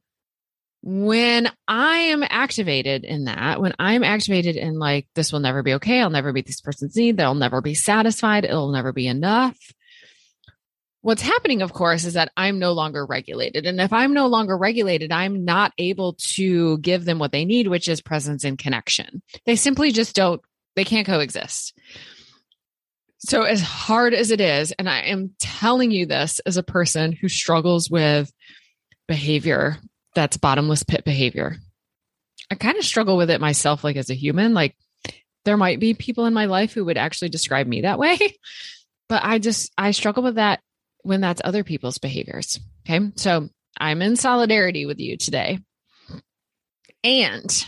when 0.83 1.49
I 1.67 1.97
am 1.97 2.23
activated 2.23 3.05
in 3.05 3.25
that, 3.25 3.61
when 3.61 3.73
I'm 3.79 4.03
activated 4.03 4.57
in 4.57 4.77
like, 4.77 5.07
this 5.15 5.31
will 5.31 5.39
never 5.39 5.63
be 5.63 5.75
okay, 5.75 6.01
I'll 6.01 6.09
never 6.09 6.33
meet 6.33 6.45
this 6.45 6.61
person's 6.61 6.95
need, 6.95 7.15
they'll 7.15 7.33
never 7.33 7.61
be 7.61 7.73
satisfied, 7.73 8.43
it'll 8.43 8.71
never 8.71 8.91
be 8.91 9.07
enough. 9.07 9.57
What's 11.03 11.21
happening, 11.21 11.61
of 11.61 11.73
course, 11.73 12.05
is 12.05 12.13
that 12.13 12.31
I'm 12.37 12.59
no 12.59 12.71
longer 12.71 13.05
regulated. 13.05 13.65
And 13.65 13.81
if 13.81 13.91
I'm 13.91 14.13
no 14.13 14.27
longer 14.27 14.57
regulated, 14.57 15.11
I'm 15.11 15.43
not 15.43 15.73
able 15.77 16.13
to 16.35 16.77
give 16.77 17.03
them 17.03 17.19
what 17.19 17.33
they 17.33 17.43
need, 17.43 17.67
which 17.67 17.89
is 17.89 18.01
presence 18.01 18.45
and 18.45 18.57
connection. 18.57 19.21
They 19.45 19.57
simply 19.57 19.91
just 19.91 20.15
don't, 20.15 20.41
they 20.77 20.85
can't 20.85 21.05
coexist. 21.05 21.77
So, 23.19 23.43
as 23.43 23.61
hard 23.61 24.13
as 24.13 24.31
it 24.31 24.39
is, 24.39 24.71
and 24.71 24.89
I 24.89 25.01
am 25.01 25.35
telling 25.39 25.91
you 25.91 26.05
this 26.05 26.39
as 26.45 26.55
a 26.55 26.63
person 26.63 27.11
who 27.11 27.27
struggles 27.27 27.89
with 27.89 28.31
behavior 29.05 29.79
that's 30.15 30.37
bottomless 30.37 30.83
pit 30.83 31.03
behavior. 31.03 31.57
I 32.49 32.55
kind 32.55 32.77
of 32.77 32.85
struggle 32.85 33.17
with 33.17 33.29
it 33.29 33.41
myself, 33.41 33.83
like 33.83 33.97
as 33.97 34.09
a 34.09 34.15
human. 34.15 34.53
Like 34.53 34.77
there 35.43 35.57
might 35.57 35.81
be 35.81 35.93
people 35.95 36.27
in 36.27 36.33
my 36.33 36.45
life 36.45 36.73
who 36.73 36.85
would 36.85 36.97
actually 36.97 37.29
describe 37.29 37.67
me 37.67 37.81
that 37.81 37.99
way, 37.99 38.17
but 39.09 39.21
I 39.21 39.39
just, 39.39 39.73
I 39.77 39.91
struggle 39.91 40.23
with 40.23 40.35
that 40.35 40.61
when 41.03 41.21
that's 41.21 41.41
other 41.43 41.63
people's 41.63 41.99
behaviors. 41.99 42.59
Okay. 42.85 43.11
So 43.15 43.49
I'm 43.79 44.01
in 44.01 44.15
solidarity 44.15 44.85
with 44.85 44.99
you 44.99 45.17
today. 45.17 45.59
And 47.03 47.65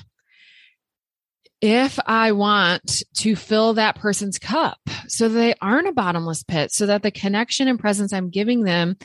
if 1.62 2.00
I 2.06 2.32
want 2.34 3.01
to 3.15 3.36
fill 3.36 3.74
that 3.74 3.98
person's 3.98 4.39
cup 4.39 4.80
so 5.08 5.30
they 5.30 5.56
aren't 5.62 5.88
a 5.88 5.94
bottomless 5.94 6.44
pit, 6.44 6.72
so 6.72 6.88
that 6.88 7.01
the 7.01 7.12
connection 7.12 7.68
and 7.68 7.80
presence 7.80 8.13
I'm 8.13 8.30
giving 8.30 8.63
them 8.63 8.98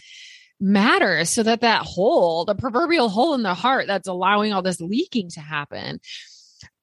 matters 0.61 1.31
so 1.31 1.43
that 1.43 1.63
that 1.63 1.83
hole, 1.83 2.45
the 2.45 2.55
proverbial 2.55 3.09
hole 3.09 3.35
in 3.35 3.43
the 3.43 3.55
heart 3.55 3.87
that's 3.87 4.09
allowing 4.09 4.53
all 4.53 4.63
this 4.63 4.81
leaking 4.81 5.31
to 5.31 5.41
happen. 5.41 6.01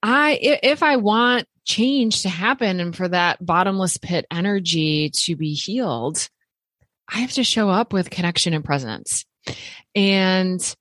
I, 0.01 0.39
if 0.41 0.83
I 0.83 0.97
want 0.97 1.47
change 1.63 2.23
to 2.23 2.29
happen 2.29 2.79
and 2.79 2.95
for 2.95 3.07
that 3.07 3.43
bottomless 3.45 3.97
pit 3.97 4.25
energy 4.31 5.11
to 5.11 5.35
be 5.35 5.53
healed, 5.53 6.27
I 7.09 7.19
have 7.19 7.31
to 7.33 7.43
show 7.43 7.69
up 7.69 7.93
with 7.93 8.09
connection 8.09 8.53
and 8.53 8.65
presence. 8.65 9.25
And 9.95 10.75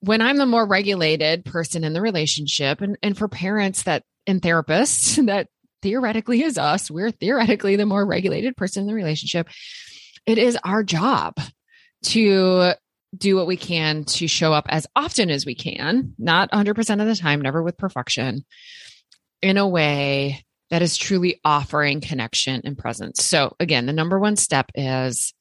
when 0.00 0.20
I'm 0.20 0.36
the 0.36 0.46
more 0.46 0.66
regulated 0.66 1.44
person 1.44 1.84
in 1.84 1.92
the 1.92 2.00
relationship, 2.00 2.80
and, 2.80 2.96
and 3.02 3.16
for 3.16 3.28
parents 3.28 3.84
that 3.84 4.02
and 4.26 4.40
therapists 4.40 5.24
that 5.26 5.48
theoretically 5.82 6.42
is 6.42 6.58
us, 6.58 6.90
we're 6.90 7.10
theoretically 7.10 7.76
the 7.76 7.86
more 7.86 8.04
regulated 8.04 8.56
person 8.56 8.82
in 8.82 8.86
the 8.86 8.94
relationship. 8.94 9.48
It 10.26 10.38
is 10.38 10.58
our 10.64 10.82
job 10.82 11.34
to 12.04 12.72
do 13.16 13.36
what 13.36 13.46
we 13.46 13.56
can 13.56 14.04
to 14.04 14.26
show 14.26 14.52
up 14.52 14.66
as 14.68 14.86
often 14.96 15.30
as 15.30 15.44
we 15.44 15.54
can, 15.54 16.14
not 16.18 16.50
100% 16.50 17.00
of 17.00 17.06
the 17.06 17.16
time, 17.16 17.42
never 17.42 17.62
with 17.62 17.76
perfection, 17.76 18.44
in 19.42 19.58
a 19.58 19.68
way 19.68 20.44
that 20.72 20.80
is 20.80 20.96
truly 20.96 21.38
offering 21.44 22.00
connection 22.00 22.62
and 22.64 22.78
presence. 22.78 23.22
So, 23.22 23.54
again, 23.60 23.84
the 23.84 23.92
number 23.92 24.18
one 24.18 24.36
step 24.36 24.70
is 24.74 25.34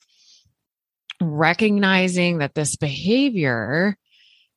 recognizing 1.21 2.39
that 2.39 2.53
this 2.53 2.75
behavior 2.75 3.95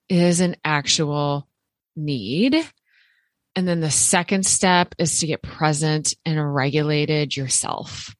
is 0.08 0.40
an 0.40 0.56
actual 0.64 1.46
need. 1.94 2.56
And 3.54 3.68
then 3.68 3.78
the 3.78 3.90
second 3.90 4.44
step 4.44 4.96
is 4.98 5.20
to 5.20 5.28
get 5.28 5.42
present 5.42 6.12
and 6.26 6.54
regulated 6.54 7.36
yourself. 7.36 8.12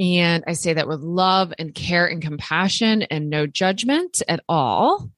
And 0.00 0.42
I 0.48 0.54
say 0.54 0.72
that 0.72 0.88
with 0.88 0.98
love 0.98 1.54
and 1.60 1.72
care 1.72 2.08
and 2.08 2.20
compassion 2.20 3.02
and 3.02 3.30
no 3.30 3.46
judgment 3.46 4.20
at 4.26 4.40
all. 4.48 5.12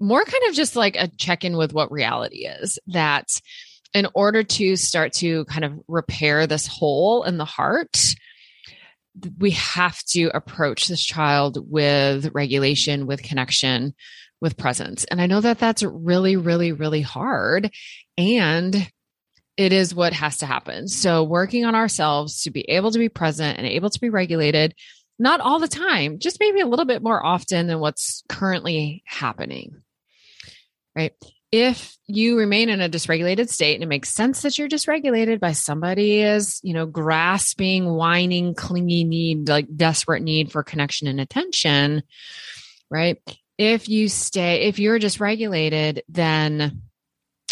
More 0.00 0.24
kind 0.24 0.44
of 0.48 0.54
just 0.54 0.76
like 0.76 0.96
a 0.96 1.08
check 1.08 1.44
in 1.44 1.58
with 1.58 1.74
what 1.74 1.92
reality 1.92 2.46
is 2.46 2.78
that 2.86 3.28
in 3.94 4.08
order 4.14 4.42
to 4.42 4.76
start 4.76 5.12
to 5.14 5.44
kind 5.46 5.64
of 5.64 5.78
repair 5.88 6.46
this 6.46 6.66
hole 6.66 7.24
in 7.24 7.36
the 7.36 7.44
heart, 7.44 8.14
we 9.38 9.50
have 9.50 10.02
to 10.04 10.30
approach 10.34 10.88
this 10.88 11.04
child 11.04 11.58
with 11.70 12.34
regulation, 12.34 13.06
with 13.06 13.22
connection, 13.22 13.94
with 14.40 14.56
presence. 14.56 15.04
And 15.04 15.20
I 15.20 15.26
know 15.26 15.40
that 15.40 15.58
that's 15.58 15.82
really, 15.82 16.36
really, 16.36 16.72
really 16.72 17.02
hard. 17.02 17.70
And 18.16 18.90
it 19.56 19.72
is 19.72 19.94
what 19.94 20.14
has 20.14 20.38
to 20.38 20.46
happen. 20.46 20.88
So, 20.88 21.22
working 21.24 21.64
on 21.64 21.74
ourselves 21.74 22.42
to 22.42 22.50
be 22.50 22.62
able 22.62 22.90
to 22.90 22.98
be 22.98 23.10
present 23.10 23.58
and 23.58 23.66
able 23.66 23.90
to 23.90 24.00
be 24.00 24.08
regulated, 24.08 24.74
not 25.18 25.40
all 25.40 25.58
the 25.58 25.68
time, 25.68 26.18
just 26.18 26.40
maybe 26.40 26.60
a 26.60 26.66
little 26.66 26.86
bit 26.86 27.02
more 27.02 27.24
often 27.24 27.66
than 27.66 27.78
what's 27.78 28.22
currently 28.28 29.02
happening. 29.06 29.82
Right. 30.96 31.12
If 31.52 31.96
you 32.06 32.38
remain 32.38 32.70
in 32.70 32.80
a 32.80 32.88
dysregulated 32.88 33.50
state 33.50 33.74
and 33.74 33.82
it 33.82 33.88
makes 33.88 34.08
sense 34.08 34.40
that 34.42 34.58
you're 34.58 34.68
dysregulated 34.68 35.38
by 35.38 35.52
somebody 35.52 36.22
is, 36.22 36.60
you 36.62 36.72
know, 36.72 36.86
grasping, 36.86 37.92
whining, 37.92 38.54
clingy 38.54 39.04
need, 39.04 39.48
like 39.48 39.66
desperate 39.76 40.22
need 40.22 40.50
for 40.50 40.62
connection 40.62 41.08
and 41.08 41.20
attention, 41.20 42.02
right? 42.90 43.18
If 43.58 43.88
you 43.88 44.08
stay, 44.08 44.62
if 44.62 44.78
you're 44.78 44.98
dysregulated, 44.98 46.00
then 46.08 46.82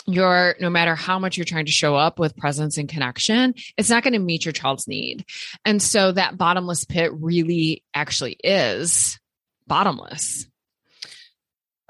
you're 0.06 0.56
no 0.60 0.70
matter 0.70 0.94
how 0.94 1.18
much 1.18 1.36
you're 1.36 1.44
trying 1.44 1.66
to 1.66 1.72
show 1.72 1.94
up 1.94 2.18
with 2.18 2.36
presence 2.36 2.78
and 2.78 2.88
connection, 2.88 3.54
it's 3.76 3.90
not 3.90 4.02
going 4.02 4.14
to 4.14 4.18
meet 4.18 4.44
your 4.44 4.52
child's 4.52 4.88
need. 4.88 5.24
And 5.64 5.80
so 5.82 6.12
that 6.12 6.38
bottomless 6.38 6.84
pit 6.84 7.12
really 7.14 7.84
actually 7.94 8.38
is 8.42 9.18
bottomless. 9.66 10.46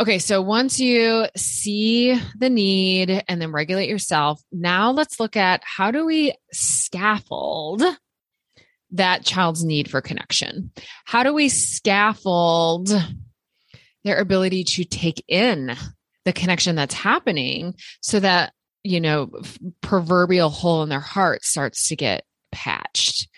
Okay, 0.00 0.18
so 0.18 0.40
once 0.40 0.80
you 0.80 1.26
see 1.36 2.18
the 2.38 2.48
need 2.48 3.22
and 3.28 3.40
then 3.40 3.52
regulate 3.52 3.90
yourself, 3.90 4.42
now 4.50 4.92
let's 4.92 5.20
look 5.20 5.36
at 5.36 5.62
how 5.62 5.90
do 5.90 6.06
we 6.06 6.32
scaffold 6.52 7.82
that 8.92 9.26
child's 9.26 9.62
need 9.62 9.90
for 9.90 10.00
connection? 10.00 10.72
How 11.04 11.22
do 11.22 11.34
we 11.34 11.50
scaffold 11.50 12.88
their 14.02 14.18
ability 14.18 14.64
to 14.64 14.84
take 14.84 15.22
in 15.28 15.76
the 16.24 16.32
connection 16.32 16.76
that's 16.76 16.94
happening 16.94 17.74
so 18.00 18.20
that, 18.20 18.54
you 18.82 19.02
know, 19.02 19.30
proverbial 19.82 20.48
hole 20.48 20.82
in 20.82 20.88
their 20.88 21.00
heart 21.00 21.44
starts 21.44 21.88
to 21.88 21.96
get 21.96 22.24
patched. 22.52 23.28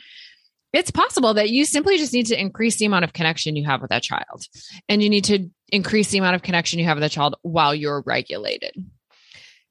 It's 0.73 0.91
possible 0.91 1.35
that 1.35 1.51
you 1.51 1.65
simply 1.65 1.99
just 1.99 2.15
need 2.15 2.27
to 2.27 2.41
increase 2.41 2.77
the 2.77 2.87
amount 2.87 3.05
of 3.05 3.13
connection 3.13 3.57
you 3.57 3.67
have 3.67 3.83
with 3.83 3.91
that 3.91 4.03
child. 4.03 4.47
And 4.89 5.03
you 5.03 5.11
need 5.11 5.25
to 5.25 5.51
increase 5.73 6.11
the 6.11 6.19
amount 6.19 6.37
of 6.37 6.43
connection 6.43 6.79
you 6.79 6.85
have 6.85 6.99
with 6.99 7.03
the 7.03 7.09
child 7.09 7.35
while 7.43 7.75
you're 7.75 8.03
regulated. 8.07 8.77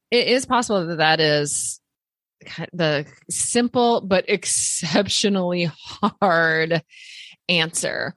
It 0.09 0.27
is 0.27 0.45
possible 0.45 0.87
that 0.87 0.97
that 0.97 1.21
is 1.21 1.79
the 2.73 3.05
simple 3.29 4.01
but 4.01 4.25
exceptionally 4.27 5.71
hard 6.21 6.83
answer. 7.47 8.15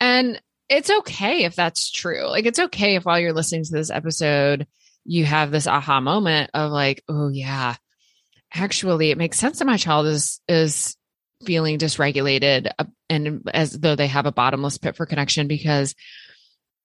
And 0.00 0.42
it's 0.68 0.90
okay 0.90 1.44
if 1.44 1.54
that's 1.54 1.90
true. 1.90 2.26
Like 2.26 2.46
it's 2.46 2.58
okay 2.58 2.96
if 2.96 3.04
while 3.04 3.18
you're 3.18 3.32
listening 3.32 3.64
to 3.64 3.72
this 3.72 3.90
episode, 3.90 4.66
you 5.04 5.24
have 5.24 5.50
this 5.50 5.66
aha 5.66 6.00
moment 6.00 6.50
of 6.52 6.70
like, 6.70 7.02
oh 7.08 7.28
yeah, 7.28 7.76
actually 8.52 9.10
it 9.10 9.18
makes 9.18 9.38
sense 9.38 9.58
that 9.58 9.64
my 9.64 9.76
child 9.76 10.06
is 10.06 10.40
is 10.48 10.96
feeling 11.44 11.78
dysregulated 11.78 12.70
uh, 12.78 12.84
and 13.08 13.48
as 13.54 13.72
though 13.72 13.96
they 13.96 14.08
have 14.08 14.26
a 14.26 14.32
bottomless 14.32 14.76
pit 14.76 14.96
for 14.96 15.06
connection 15.06 15.46
because 15.46 15.94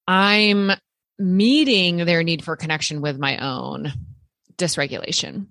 I'm 0.08 0.72
meeting 1.18 1.98
their 1.98 2.24
need 2.24 2.44
for 2.44 2.56
connection 2.56 3.02
with 3.02 3.18
my 3.18 3.38
own 3.38 3.91
dysregulation. 4.58 5.48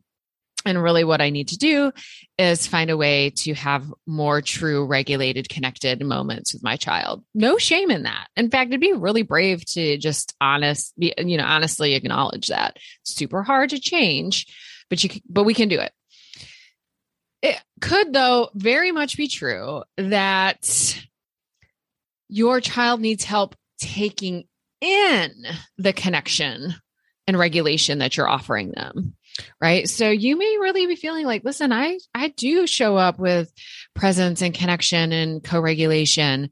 And 0.66 0.82
really, 0.82 1.04
what 1.04 1.20
I 1.20 1.28
need 1.28 1.48
to 1.48 1.58
do 1.58 1.92
is 2.38 2.66
find 2.66 2.88
a 2.88 2.96
way 2.96 3.30
to 3.36 3.52
have 3.52 3.92
more 4.06 4.40
true, 4.40 4.86
regulated, 4.86 5.50
connected 5.50 6.02
moments 6.02 6.54
with 6.54 6.62
my 6.62 6.76
child. 6.76 7.22
No 7.34 7.58
shame 7.58 7.90
in 7.90 8.04
that. 8.04 8.28
In 8.34 8.50
fact, 8.50 8.70
it'd 8.70 8.80
be 8.80 8.94
really 8.94 9.22
brave 9.22 9.62
to 9.72 9.98
just 9.98 10.34
honest, 10.40 10.94
you 10.96 11.36
know, 11.36 11.44
honestly 11.44 11.92
acknowledge 11.94 12.46
that. 12.46 12.78
Super 13.02 13.42
hard 13.42 13.70
to 13.70 13.78
change, 13.78 14.46
but 14.88 15.04
you, 15.04 15.10
but 15.28 15.44
we 15.44 15.52
can 15.52 15.68
do 15.68 15.80
it. 15.80 15.92
It 17.42 17.60
could, 17.82 18.14
though, 18.14 18.48
very 18.54 18.90
much 18.90 19.18
be 19.18 19.28
true 19.28 19.82
that 19.98 20.98
your 22.30 22.62
child 22.62 23.02
needs 23.02 23.24
help 23.24 23.54
taking 23.78 24.44
in 24.80 25.30
the 25.78 25.92
connection 25.92 26.74
and 27.26 27.38
regulation 27.38 27.98
that 27.98 28.16
you're 28.16 28.28
offering 28.28 28.72
them 28.72 29.14
right? 29.60 29.88
So 29.88 30.10
you 30.10 30.38
may 30.38 30.56
really 30.60 30.86
be 30.86 30.94
feeling 30.96 31.26
like 31.26 31.44
listen 31.44 31.72
i 31.72 31.98
i 32.14 32.28
do 32.28 32.66
show 32.68 32.96
up 32.96 33.18
with 33.18 33.52
presence 33.94 34.42
and 34.42 34.54
connection 34.54 35.12
and 35.12 35.42
co-regulation 35.42 36.50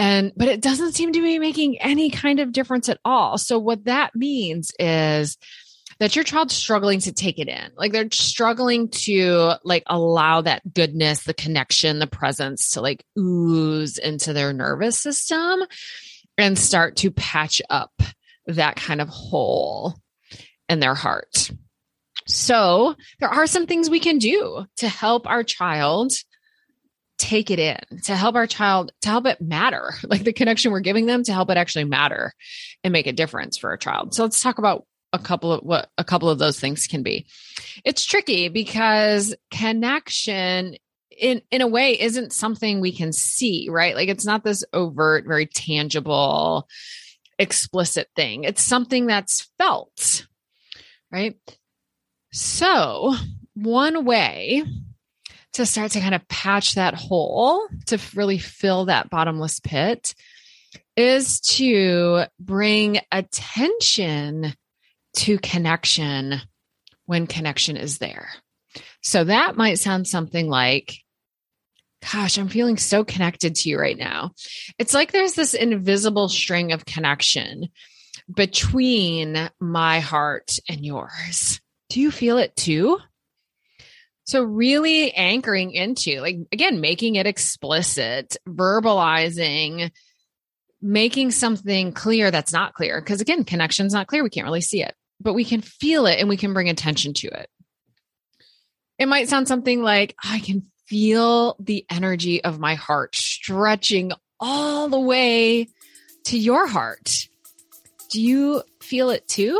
and 0.00 0.32
but 0.34 0.48
it 0.48 0.62
doesn't 0.62 0.94
seem 0.94 1.12
to 1.12 1.22
be 1.22 1.38
making 1.38 1.78
any 1.80 2.10
kind 2.10 2.40
of 2.40 2.52
difference 2.52 2.88
at 2.88 2.98
all. 3.04 3.36
So 3.36 3.58
what 3.58 3.84
that 3.84 4.14
means 4.14 4.72
is 4.78 5.36
that 5.98 6.16
your 6.16 6.24
child's 6.24 6.54
struggling 6.54 7.00
to 7.00 7.12
take 7.12 7.38
it 7.38 7.48
in. 7.48 7.72
Like 7.76 7.92
they're 7.92 8.08
struggling 8.10 8.88
to 8.88 9.56
like 9.62 9.82
allow 9.86 10.40
that 10.40 10.62
goodness 10.72 11.24
the 11.24 11.34
connection 11.34 11.98
the 11.98 12.06
presence 12.06 12.70
to 12.70 12.80
like 12.80 13.04
ooze 13.18 13.98
into 13.98 14.32
their 14.32 14.54
nervous 14.54 14.98
system 14.98 15.60
and 16.40 16.58
start 16.58 16.96
to 16.96 17.10
patch 17.10 17.62
up 17.70 17.92
that 18.46 18.76
kind 18.76 19.00
of 19.00 19.08
hole 19.08 19.94
in 20.68 20.80
their 20.80 20.94
heart 20.94 21.50
so 22.26 22.94
there 23.18 23.28
are 23.28 23.46
some 23.46 23.66
things 23.66 23.90
we 23.90 24.00
can 24.00 24.18
do 24.18 24.64
to 24.76 24.88
help 24.88 25.26
our 25.26 25.42
child 25.42 26.12
take 27.18 27.50
it 27.50 27.58
in, 27.58 27.98
to 28.04 28.16
help 28.16 28.34
our 28.34 28.46
child, 28.46 28.92
to 29.02 29.08
help 29.08 29.26
it 29.26 29.40
matter, 29.40 29.92
like 30.04 30.24
the 30.24 30.32
connection 30.32 30.72
we're 30.72 30.80
giving 30.80 31.06
them 31.06 31.22
to 31.24 31.32
help 31.32 31.50
it 31.50 31.56
actually 31.56 31.84
matter 31.84 32.32
and 32.82 32.92
make 32.92 33.06
a 33.06 33.12
difference 33.12 33.58
for 33.58 33.72
a 33.72 33.78
child. 33.78 34.14
So 34.14 34.22
let's 34.22 34.40
talk 34.40 34.58
about 34.58 34.86
a 35.12 35.18
couple 35.18 35.52
of 35.52 35.64
what 35.64 35.90
a 35.98 36.04
couple 36.04 36.30
of 36.30 36.38
those 36.38 36.58
things 36.58 36.86
can 36.86 37.02
be. 37.02 37.26
It's 37.84 38.04
tricky 38.04 38.48
because 38.48 39.34
connection 39.50 40.76
in 41.20 41.42
in 41.50 41.60
a 41.60 41.66
way 41.66 42.00
isn't 42.00 42.32
something 42.32 42.80
we 42.80 42.92
can 42.92 43.12
see, 43.12 43.68
right? 43.70 43.94
Like 43.94 44.08
it's 44.08 44.26
not 44.26 44.42
this 44.42 44.64
overt, 44.72 45.26
very 45.26 45.46
tangible, 45.46 46.66
explicit 47.38 48.08
thing. 48.16 48.44
It's 48.44 48.62
something 48.62 49.06
that's 49.06 49.50
felt, 49.58 50.26
right? 51.12 51.36
So, 52.32 53.14
one 53.54 54.04
way 54.04 54.64
to 55.52 55.66
start 55.66 55.92
to 55.92 56.00
kind 56.00 56.14
of 56.14 56.26
patch 56.28 56.74
that 56.74 56.94
hole, 56.94 57.66
to 57.86 57.98
really 58.14 58.38
fill 58.38 58.86
that 58.86 59.10
bottomless 59.10 59.60
pit, 59.60 60.14
is 60.96 61.40
to 61.40 62.24
bring 62.38 63.00
attention 63.10 64.54
to 65.16 65.38
connection 65.38 66.40
when 67.06 67.26
connection 67.26 67.76
is 67.76 67.98
there. 67.98 68.28
So 69.02 69.24
that 69.24 69.56
might 69.56 69.80
sound 69.80 70.06
something 70.06 70.48
like, 70.48 70.98
Gosh, 72.12 72.38
I'm 72.38 72.48
feeling 72.48 72.78
so 72.78 73.04
connected 73.04 73.54
to 73.56 73.68
you 73.68 73.78
right 73.78 73.98
now. 73.98 74.32
It's 74.78 74.94
like 74.94 75.12
there's 75.12 75.34
this 75.34 75.54
invisible 75.54 76.28
string 76.28 76.72
of 76.72 76.86
connection 76.86 77.68
between 78.34 79.50
my 79.60 80.00
heart 80.00 80.52
and 80.68 80.84
yours. 80.84 81.60
Do 81.90 82.00
you 82.00 82.10
feel 82.10 82.38
it 82.38 82.56
too? 82.56 82.98
So, 84.24 84.42
really 84.44 85.12
anchoring 85.12 85.72
into, 85.72 86.20
like, 86.20 86.36
again, 86.52 86.80
making 86.80 87.16
it 87.16 87.26
explicit, 87.26 88.36
verbalizing, 88.48 89.90
making 90.80 91.32
something 91.32 91.92
clear 91.92 92.30
that's 92.30 92.52
not 92.52 92.74
clear. 92.74 93.00
Because, 93.00 93.20
again, 93.20 93.44
connection's 93.44 93.92
not 93.92 94.06
clear. 94.06 94.22
We 94.22 94.30
can't 94.30 94.46
really 94.46 94.60
see 94.60 94.82
it, 94.82 94.94
but 95.20 95.34
we 95.34 95.44
can 95.44 95.62
feel 95.62 96.06
it 96.06 96.20
and 96.20 96.28
we 96.28 96.36
can 96.36 96.54
bring 96.54 96.68
attention 96.68 97.12
to 97.14 97.26
it. 97.28 97.48
It 99.00 99.08
might 99.08 99.28
sound 99.28 99.48
something 99.48 99.82
like, 99.82 100.14
I 100.22 100.38
can 100.38 100.70
feel 100.90 101.54
the 101.60 101.86
energy 101.88 102.42
of 102.42 102.58
my 102.58 102.74
heart 102.74 103.14
stretching 103.14 104.10
all 104.40 104.88
the 104.88 104.98
way 104.98 105.68
to 106.24 106.36
your 106.36 106.66
heart. 106.66 107.28
Do 108.10 108.20
you 108.20 108.62
feel 108.80 109.10
it 109.10 109.28
too? 109.28 109.56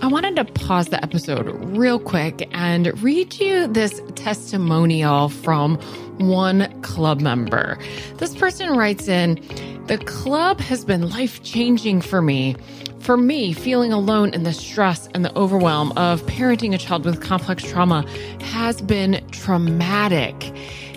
I 0.00 0.06
wanted 0.06 0.36
to 0.36 0.44
pause 0.44 0.86
the 0.86 1.02
episode 1.02 1.48
real 1.76 1.98
quick 1.98 2.48
and 2.52 3.02
read 3.02 3.34
you 3.40 3.66
this 3.66 4.00
testimonial 4.14 5.28
from 5.28 5.80
one 6.18 6.80
club 6.82 7.20
member. 7.20 7.78
This 8.16 8.34
person 8.34 8.76
writes 8.76 9.08
in 9.08 9.34
The 9.86 9.98
club 9.98 10.60
has 10.60 10.84
been 10.84 11.08
life 11.08 11.42
changing 11.42 12.00
for 12.00 12.22
me. 12.22 12.56
For 13.00 13.16
me, 13.16 13.52
feeling 13.52 13.92
alone 13.92 14.30
in 14.34 14.42
the 14.42 14.52
stress 14.52 15.08
and 15.14 15.24
the 15.24 15.36
overwhelm 15.38 15.92
of 15.96 16.22
parenting 16.26 16.74
a 16.74 16.78
child 16.78 17.04
with 17.04 17.22
complex 17.22 17.62
trauma 17.62 18.04
has 18.40 18.80
been 18.82 19.24
traumatic. 19.30 20.34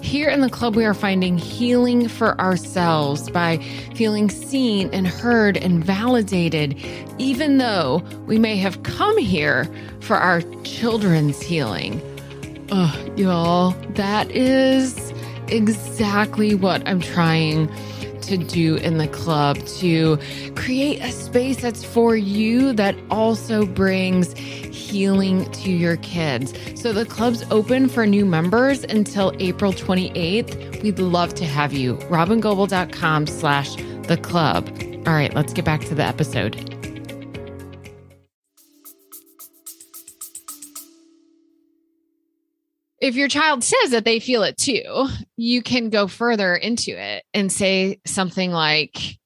Here 0.02 0.30
in 0.30 0.42
the 0.42 0.50
club, 0.50 0.76
we 0.76 0.86
are 0.86 0.94
finding 0.94 1.38
healing 1.38 2.08
for 2.08 2.40
ourselves 2.40 3.30
by 3.30 3.58
feeling 3.94 4.30
seen 4.30 4.90
and 4.92 5.08
heard 5.08 5.58
and 5.58 5.84
validated, 5.84 6.76
even 7.20 7.58
though 7.58 8.02
we 8.26 8.40
may 8.40 8.56
have 8.58 8.82
come 8.84 9.18
here 9.18 9.70
for 10.00 10.16
our 10.16 10.42
children's 10.64 11.42
healing. 11.42 12.02
Oh, 12.72 13.14
y'all, 13.16 13.72
that 13.96 14.30
is 14.30 15.12
exactly 15.48 16.54
what 16.54 16.88
I'm 16.88 17.02
trying 17.02 17.68
to 18.22 18.38
do 18.38 18.76
in 18.76 19.00
the 19.00 19.08
club 19.08 19.58
to 19.80 20.20
create 20.56 21.02
a 21.02 21.12
space 21.12 21.62
that's 21.62 21.84
for 21.84 22.16
you 22.16 22.74
that 22.74 22.96
also 23.10 23.66
brings 23.66 24.38
healing 24.38 25.50
to 25.52 25.72
your 25.72 25.98
kids. 25.98 26.54
So 26.80 26.94
the 26.94 27.06
club's 27.06 27.44
open 27.50 27.90
for 27.90 28.06
new 28.06 28.26
members 28.26 28.84
until 28.84 29.34
April 29.40 29.74
28th. 29.74 30.84
We'd 30.84 31.00
love 31.00 31.34
to 31.36 31.46
have 31.46 31.74
you. 31.74 31.96
robyngobbel.com 31.96 33.26
slash 33.26 33.76
the 34.04 34.18
club. 34.22 34.70
All 35.08 35.14
right, 35.14 35.34
let's 35.34 35.54
get 35.54 35.66
back 35.66 35.82
to 35.86 35.96
the 35.96 36.04
episode. 36.04 36.79
If 43.02 43.16
your 43.16 43.28
child 43.28 43.64
says 43.64 43.92
that 43.92 44.06
they 44.06 44.20
feel 44.20 44.44
it 44.44 44.58
too, 44.58 45.08
you 45.38 45.62
can 45.62 45.90
go 45.90 46.08
further 46.08 46.56
into 46.56 46.92
it 46.92 47.24
and 47.34 47.52
say 47.52 48.00
something 48.06 48.52
like, 48.52 49.18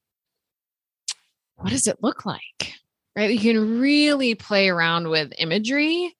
What 1.55 1.71
does 1.71 1.87
it 1.87 1.97
look 2.01 2.25
like? 2.25 2.73
Right? 3.15 3.31
You 3.31 3.39
can 3.39 3.79
really 3.79 4.35
play 4.35 4.69
around 4.69 5.09
with 5.09 5.33
imagery 5.37 6.15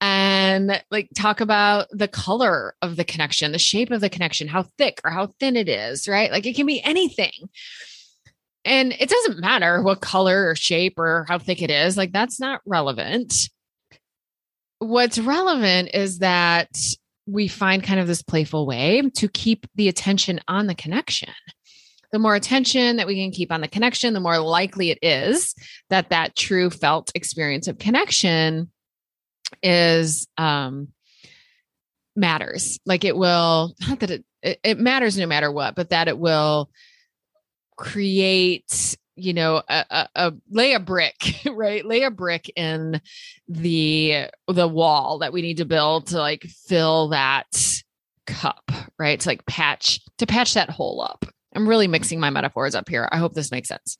and 0.00 0.82
like 0.90 1.08
talk 1.14 1.40
about 1.40 1.86
the 1.92 2.08
color 2.08 2.74
of 2.82 2.96
the 2.96 3.04
connection, 3.04 3.52
the 3.52 3.58
shape 3.58 3.90
of 3.90 4.00
the 4.00 4.10
connection, 4.10 4.48
how 4.48 4.64
thick 4.76 5.00
or 5.04 5.10
how 5.10 5.28
thin 5.38 5.56
it 5.56 5.68
is, 5.68 6.08
right? 6.08 6.32
Like 6.32 6.44
it 6.44 6.56
can 6.56 6.66
be 6.66 6.82
anything. 6.82 7.48
And 8.64 8.92
it 8.98 9.08
doesn't 9.08 9.40
matter 9.40 9.82
what 9.82 10.00
color 10.00 10.48
or 10.48 10.56
shape 10.56 10.98
or 10.98 11.24
how 11.28 11.38
thick 11.38 11.62
it 11.62 11.70
is, 11.70 11.96
like 11.96 12.12
that's 12.12 12.40
not 12.40 12.60
relevant 12.66 13.48
what's 14.82 15.18
relevant 15.18 15.90
is 15.94 16.18
that 16.18 16.68
we 17.26 17.48
find 17.48 17.82
kind 17.82 18.00
of 18.00 18.06
this 18.06 18.22
playful 18.22 18.66
way 18.66 19.02
to 19.16 19.28
keep 19.28 19.66
the 19.74 19.88
attention 19.88 20.40
on 20.48 20.66
the 20.66 20.74
connection. 20.74 21.32
The 22.10 22.18
more 22.18 22.34
attention 22.34 22.96
that 22.96 23.06
we 23.06 23.14
can 23.14 23.30
keep 23.30 23.50
on 23.50 23.60
the 23.62 23.68
connection, 23.68 24.12
the 24.12 24.20
more 24.20 24.38
likely 24.38 24.90
it 24.90 24.98
is 25.00 25.54
that 25.88 26.10
that 26.10 26.36
true 26.36 26.68
felt 26.68 27.12
experience 27.14 27.68
of 27.68 27.78
connection 27.78 28.70
is 29.62 30.26
um 30.36 30.88
matters. 32.14 32.78
Like 32.84 33.04
it 33.04 33.16
will 33.16 33.74
not 33.88 34.00
that 34.00 34.10
it 34.10 34.24
it 34.42 34.78
matters 34.78 35.16
no 35.16 35.26
matter 35.26 35.50
what, 35.50 35.74
but 35.74 35.90
that 35.90 36.08
it 36.08 36.18
will 36.18 36.68
create 37.76 38.96
you 39.16 39.32
know 39.32 39.62
a, 39.68 39.84
a, 39.90 40.08
a, 40.14 40.32
lay 40.50 40.74
a 40.74 40.80
brick 40.80 41.40
right? 41.50 41.84
Lay 41.84 42.02
a 42.02 42.10
brick 42.10 42.50
in 42.56 43.00
the 43.48 44.26
the 44.48 44.68
wall 44.68 45.18
that 45.18 45.32
we 45.32 45.42
need 45.42 45.58
to 45.58 45.64
build 45.64 46.08
to 46.08 46.18
like 46.18 46.42
fill 46.44 47.08
that 47.08 47.82
cup 48.26 48.70
right? 48.98 49.20
To 49.20 49.28
like 49.28 49.46
patch 49.46 50.00
to 50.18 50.26
patch 50.26 50.54
that 50.54 50.70
hole 50.70 51.00
up. 51.02 51.24
I'm 51.54 51.68
really 51.68 51.88
mixing 51.88 52.20
my 52.20 52.30
metaphors 52.30 52.74
up 52.74 52.88
here. 52.88 53.08
I 53.12 53.18
hope 53.18 53.34
this 53.34 53.50
makes 53.50 53.68
sense. 53.68 53.98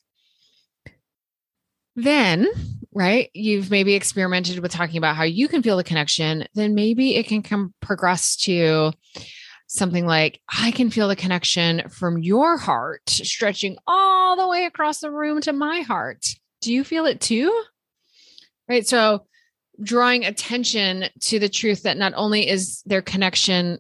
Then 1.95 2.49
right 2.95 3.31
you've 3.33 3.71
maybe 3.71 3.95
experimented 3.95 4.59
with 4.59 4.71
talking 4.71 4.99
about 4.99 5.17
how 5.17 5.23
you 5.23 5.49
can 5.49 5.63
feel 5.63 5.79
the 5.79 5.85
connection 5.85 6.47
then 6.55 6.75
maybe 6.75 7.17
it 7.17 7.27
can 7.27 7.43
come 7.43 7.73
progress 7.81 8.37
to 8.37 8.93
something 9.73 10.05
like, 10.05 10.41
I 10.49 10.71
can 10.71 10.91
feel 10.91 11.09
the 11.09 11.17
connection 11.17 11.89
from 11.89 12.19
your 12.19 12.59
heart 12.59 13.09
stretching 13.09 13.79
all 13.87 14.37
the 14.37 14.47
way 14.47 14.67
across 14.67 15.01
the 15.01 15.11
room 15.11 15.41
to 15.43 15.53
my 15.53 15.81
heart. 15.81 16.27
Do 16.61 16.73
you 16.73 16.85
feel 16.85 17.07
it 17.07 17.21
too? 17.21 17.63
Right. 18.69 18.87
So, 18.87 19.27
drawing 19.83 20.25
attention 20.25 21.07
to 21.21 21.39
the 21.39 21.49
truth 21.49 21.85
that 21.85 21.97
not 21.97 22.13
only 22.15 22.47
is 22.47 22.83
there 22.85 23.01
connection 23.01 23.79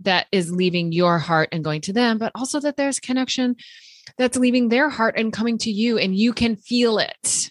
that 0.00 0.26
is 0.32 0.50
leaving 0.50 0.92
your 0.92 1.18
heart 1.18 1.50
and 1.52 1.62
going 1.62 1.82
to 1.82 1.92
them, 1.92 2.16
but 2.16 2.32
also 2.34 2.58
that 2.60 2.76
there's 2.76 2.98
connection 2.98 3.56
that's 4.16 4.38
leaving 4.38 4.68
their 4.68 4.88
heart 4.88 5.14
and 5.18 5.32
coming 5.32 5.58
to 5.58 5.70
you, 5.70 5.98
and 5.98 6.16
you 6.16 6.32
can 6.32 6.56
feel 6.56 6.98
it. 6.98 7.50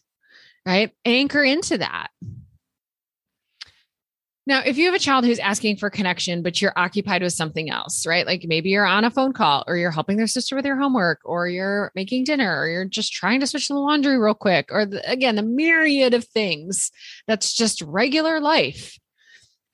Right. 0.66 0.92
Anchor 1.06 1.44
into 1.44 1.78
that 1.78 2.08
Now, 4.48 4.62
if 4.66 4.78
you 4.78 4.86
have 4.86 4.94
a 4.94 5.00
child 5.00 5.26
who's 5.26 5.40
asking 5.40 5.76
for 5.76 5.90
connection, 5.90 6.42
but 6.42 6.62
you're 6.62 6.72
occupied 6.78 7.22
with 7.22 7.34
something 7.34 7.70
else, 7.70 8.08
right? 8.08 8.26
Like 8.26 8.46
maybe 8.48 8.70
you're 8.70 8.86
on 8.86 9.04
a 9.04 9.12
phone 9.12 9.34
call 9.34 9.66
or 9.68 9.76
you're 9.76 9.92
helping 9.92 10.16
their 10.16 10.26
sister 10.26 10.56
with 10.56 10.64
their 10.64 10.80
homework 10.80 11.20
or 11.26 11.50
you're 11.50 11.92
making 11.96 12.24
dinner 12.24 12.58
or 12.58 12.70
you're 12.70 12.86
just 12.86 13.12
trying 13.12 13.42
to 13.42 13.48
switch 13.48 13.68
the 13.68 13.76
laundry 13.76 14.18
real 14.18 14.34
quick 14.34 14.70
or 14.72 14.86
the, 14.86 15.12
again, 15.12 15.36
the 15.36 15.44
myriad 15.44 16.14
of 16.14 16.24
things 16.24 16.92
that's 17.28 17.54
just 17.54 17.82
regular 17.82 18.40
life 18.40 18.98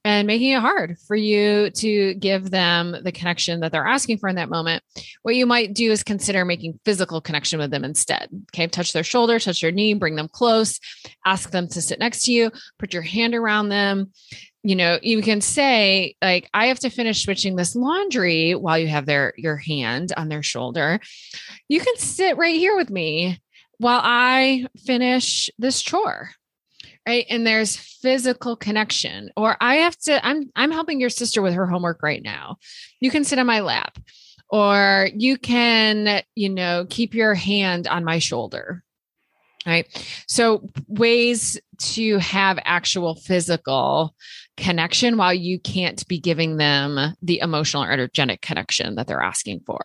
and 0.06 0.28
making 0.28 0.52
it 0.52 0.60
hard 0.60 0.98
for 1.08 1.16
you 1.16 1.70
to 1.70 2.16
give 2.16 2.50
them 2.50 2.96
the 3.04 3.12
connection 3.12 3.60
that 3.60 3.72
they're 3.72 3.86
asking 3.86 4.18
for 4.18 4.28
in 4.28 4.36
that 4.36 4.50
moment. 4.50 4.84
What 5.22 5.36
you 5.36 5.46
might 5.46 5.74
do 5.74 5.92
is 5.92 6.04
consider 6.04 6.44
making 6.44 6.80
physical 6.84 7.22
connection 7.22 7.60
with 7.60 7.72
them 7.72 7.86
instead. 7.86 8.28
Okay, 8.54 8.68
touch 8.68 8.92
their 8.92 9.04
shoulder, 9.04 9.40
touch 9.40 9.62
their 9.62 9.72
knee, 9.72 9.94
bring 9.94 10.16
them 10.16 10.28
close, 10.28 10.80
ask 11.26 11.52
them 11.52 11.68
to 11.70 11.82
sit 11.82 12.00
next 12.00 12.26
to 12.26 12.32
you, 12.34 12.52
put 12.80 12.92
your 12.92 13.04
hand 13.04 13.34
around 13.34 13.70
them. 13.70 14.12
You 14.66 14.78
know, 14.78 14.98
you 15.02 15.22
can 15.22 15.42
say 15.42 16.16
like 16.22 16.50
I 16.54 16.68
have 16.68 16.80
to 16.80 16.90
finish 16.90 17.24
switching 17.24 17.58
this 17.58 17.76
laundry 17.76 18.56
while 18.56 18.80
you 18.80 18.88
have 18.88 19.06
their 19.06 19.34
your 19.36 19.58
hand 19.58 20.14
on 20.16 20.30
their 20.30 20.44
shoulder. 20.44 21.02
You 21.68 21.82
can 21.82 21.98
sit 21.98 22.38
right 22.38 22.56
here 22.56 22.78
with 22.78 22.90
me 22.90 23.42
while 23.78 24.00
I 24.02 24.66
finish 24.86 25.50
this 25.60 25.82
chore. 25.82 26.30
Right? 27.06 27.26
And 27.30 27.46
there's 27.46 27.76
physical 27.76 28.56
connection. 28.56 29.30
Or 29.36 29.58
i 29.60 29.76
have 29.76 29.98
to 30.00 30.26
i'm 30.26 30.50
i'm 30.56 30.72
helping 30.72 31.02
your 31.02 31.10
sister 31.10 31.42
with 31.42 31.54
her 31.54 31.68
homework 31.68 32.02
right 32.02 32.24
now. 32.24 32.56
You 33.02 33.12
can 33.12 33.26
sit 33.26 33.40
on 33.40 33.46
my 33.46 33.60
lap. 33.60 33.98
Or 34.50 35.10
you 35.14 35.38
can 35.38 36.22
you 36.36 36.50
know 36.50 36.86
keep 36.90 37.14
your 37.14 37.34
hand 37.34 37.88
on 37.88 38.06
my 38.06 38.20
shoulder. 38.20 38.84
Right? 39.66 39.88
So 40.28 40.70
ways 40.88 41.60
to 41.80 42.18
have 42.20 42.60
actual 42.64 43.16
physical 43.16 44.16
connection 44.58 45.18
while 45.18 45.34
you 45.34 45.60
can't 45.60 46.08
be 46.08 46.20
giving 46.20 46.58
them 46.58 47.16
the 47.22 47.40
emotional 47.40 47.84
or 47.84 47.92
energetic 47.92 48.42
connection 48.42 48.96
that 48.96 49.08
they're 49.08 49.22
asking 49.22 49.60
for 49.66 49.84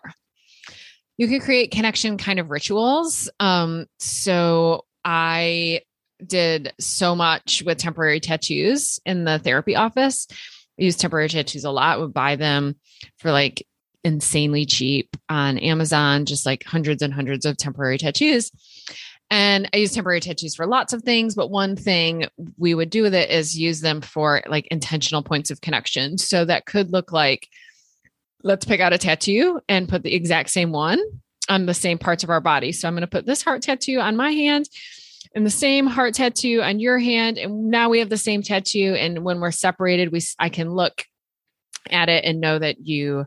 you 1.17 1.27
can 1.27 1.39
create 1.39 1.71
connection 1.71 2.17
kind 2.17 2.39
of 2.39 2.49
rituals 2.49 3.29
um 3.39 3.85
so 3.97 4.85
i 5.03 5.81
did 6.25 6.73
so 6.79 7.15
much 7.15 7.63
with 7.65 7.77
temporary 7.77 8.19
tattoos 8.19 8.99
in 9.05 9.23
the 9.23 9.39
therapy 9.39 9.75
office. 9.75 10.27
I 10.79 10.83
use 10.83 10.95
temporary 10.95 11.29
tattoos 11.29 11.63
a 11.63 11.71
lot, 11.71 11.99
would 11.99 12.13
buy 12.13 12.35
them 12.35 12.75
for 13.17 13.31
like 13.31 13.65
insanely 14.03 14.65
cheap 14.65 15.15
on 15.27 15.57
Amazon, 15.57 16.25
just 16.25 16.45
like 16.45 16.63
hundreds 16.63 17.01
and 17.01 17.13
hundreds 17.13 17.45
of 17.45 17.57
temporary 17.57 17.97
tattoos. 17.97 18.51
And 19.31 19.69
I 19.73 19.77
use 19.77 19.93
temporary 19.93 20.21
tattoos 20.21 20.55
for 20.55 20.65
lots 20.65 20.91
of 20.91 21.03
things, 21.03 21.35
but 21.35 21.51
one 21.51 21.75
thing 21.75 22.25
we 22.57 22.73
would 22.73 22.89
do 22.89 23.03
with 23.03 23.13
it 23.13 23.29
is 23.29 23.57
use 23.57 23.81
them 23.81 24.01
for 24.01 24.41
like 24.47 24.67
intentional 24.67 25.21
points 25.21 25.51
of 25.51 25.61
connection. 25.61 26.17
So 26.17 26.45
that 26.45 26.65
could 26.65 26.91
look 26.91 27.11
like 27.11 27.47
let's 28.43 28.65
pick 28.65 28.79
out 28.79 28.93
a 28.93 28.97
tattoo 28.97 29.59
and 29.67 29.89
put 29.89 30.01
the 30.01 30.15
exact 30.15 30.49
same 30.49 30.71
one 30.71 30.99
on 31.49 31.65
the 31.65 31.73
same 31.73 31.97
parts 31.97 32.23
of 32.23 32.29
our 32.29 32.41
body. 32.41 32.71
So 32.71 32.87
I'm 32.87 32.93
going 32.93 33.01
to 33.01 33.07
put 33.07 33.25
this 33.25 33.43
heart 33.43 33.61
tattoo 33.61 33.99
on 33.99 34.15
my 34.15 34.31
hand 34.31 34.69
and 35.35 35.45
the 35.45 35.51
same 35.51 35.87
heart 35.87 36.13
tattoo 36.13 36.61
on 36.61 36.79
your 36.79 36.99
hand 36.99 37.37
and 37.37 37.69
now 37.69 37.89
we 37.89 37.99
have 37.99 38.09
the 38.09 38.17
same 38.17 38.41
tattoo 38.41 38.95
and 38.97 39.23
when 39.23 39.39
we're 39.39 39.51
separated 39.51 40.11
we 40.11 40.21
i 40.39 40.49
can 40.49 40.71
look 40.71 41.05
at 41.91 42.09
it 42.09 42.25
and 42.25 42.41
know 42.41 42.57
that 42.57 42.85
you 42.85 43.25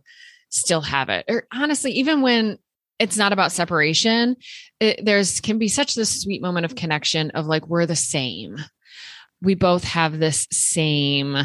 still 0.51 0.81
have 0.81 1.09
it 1.09 1.25
or 1.29 1.47
honestly 1.53 1.93
even 1.93 2.21
when 2.23 2.59
it's 3.03 3.17
not 3.17 3.33
about 3.33 3.51
separation. 3.51 4.37
It, 4.79 5.05
there's 5.05 5.41
can 5.41 5.59
be 5.59 5.67
such 5.67 5.97
this 5.97 6.23
sweet 6.23 6.41
moment 6.41 6.65
of 6.65 6.77
connection 6.77 7.33
of 7.33 7.47
like 7.47 7.67
we're 7.67 7.85
the 7.85 7.97
same. 7.97 8.57
We 9.43 9.57
both 9.57 9.83
have 9.83 10.21
this 10.21 10.47
same 10.53 11.37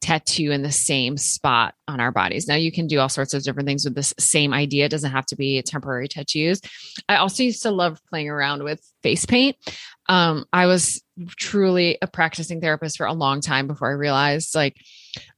tattoo 0.00 0.50
in 0.52 0.62
the 0.62 0.72
same 0.72 1.16
spot 1.16 1.74
on 1.88 2.00
our 2.00 2.12
bodies. 2.12 2.46
Now 2.46 2.54
you 2.54 2.70
can 2.70 2.86
do 2.86 3.00
all 3.00 3.08
sorts 3.08 3.34
of 3.34 3.42
different 3.42 3.66
things 3.66 3.84
with 3.84 3.94
this 3.94 4.14
same 4.18 4.52
idea. 4.52 4.84
It 4.84 4.90
doesn't 4.90 5.10
have 5.10 5.26
to 5.26 5.36
be 5.36 5.60
temporary 5.62 6.08
tattoos. 6.08 6.60
I 7.08 7.16
also 7.16 7.42
used 7.42 7.62
to 7.62 7.70
love 7.70 8.00
playing 8.08 8.28
around 8.28 8.62
with 8.62 8.80
face 9.02 9.26
paint. 9.26 9.56
Um, 10.08 10.44
I 10.52 10.66
was 10.66 11.02
truly 11.36 11.98
a 12.00 12.06
practicing 12.06 12.60
therapist 12.60 12.96
for 12.96 13.06
a 13.06 13.12
long 13.12 13.40
time 13.40 13.66
before 13.66 13.88
I 13.88 13.94
realized 13.94 14.54
like, 14.54 14.76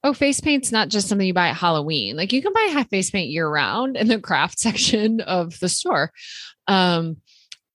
oh, 0.05 0.13
face 0.13 0.41
paint's 0.41 0.71
not 0.71 0.89
just 0.89 1.09
something 1.09 1.27
you 1.27 1.35
buy 1.35 1.49
at 1.49 1.57
Halloween. 1.57 2.17
Like 2.17 2.33
you 2.33 2.43
can 2.43 2.53
buy 2.53 2.69
half 2.71 2.89
face 2.89 3.11
paint 3.11 3.31
year 3.31 3.49
round 3.49 3.97
in 3.97 4.09
the 4.09 4.21
craft 4.21 4.59
section 4.61 5.21
of 5.21 5.59
the 5.61 5.69
store. 5.69 6.13
Um, 6.69 7.17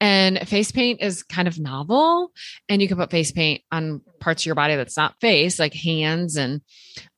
and 0.02 0.48
face 0.48 0.72
paint 0.72 1.02
is 1.02 1.24
kind 1.24 1.48
of 1.48 1.60
novel, 1.60 2.32
and 2.70 2.82
you 2.82 2.88
can 2.88 2.98
put 2.98 3.12
face 3.12 3.32
paint 3.32 3.62
on 3.72 4.02
parts 4.20 4.44
of 4.44 4.46
your 4.48 4.56
body 4.56 4.76
that's 4.76 4.98
not 4.98 5.20
face, 5.22 5.60
like 5.60 5.74
hands 5.74 6.36
and 6.36 6.62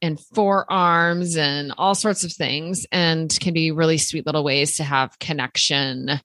and 0.02 0.20
forearms 0.20 1.38
and 1.38 1.74
all 1.78 1.96
sorts 1.96 2.24
of 2.24 2.32
things, 2.32 2.86
and 2.92 3.36
can 3.40 3.54
be 3.54 3.72
really 3.72 3.98
sweet 3.98 4.26
little 4.26 4.44
ways 4.44 4.78
to 4.78 4.84
have 4.84 5.18
connection 5.20 6.20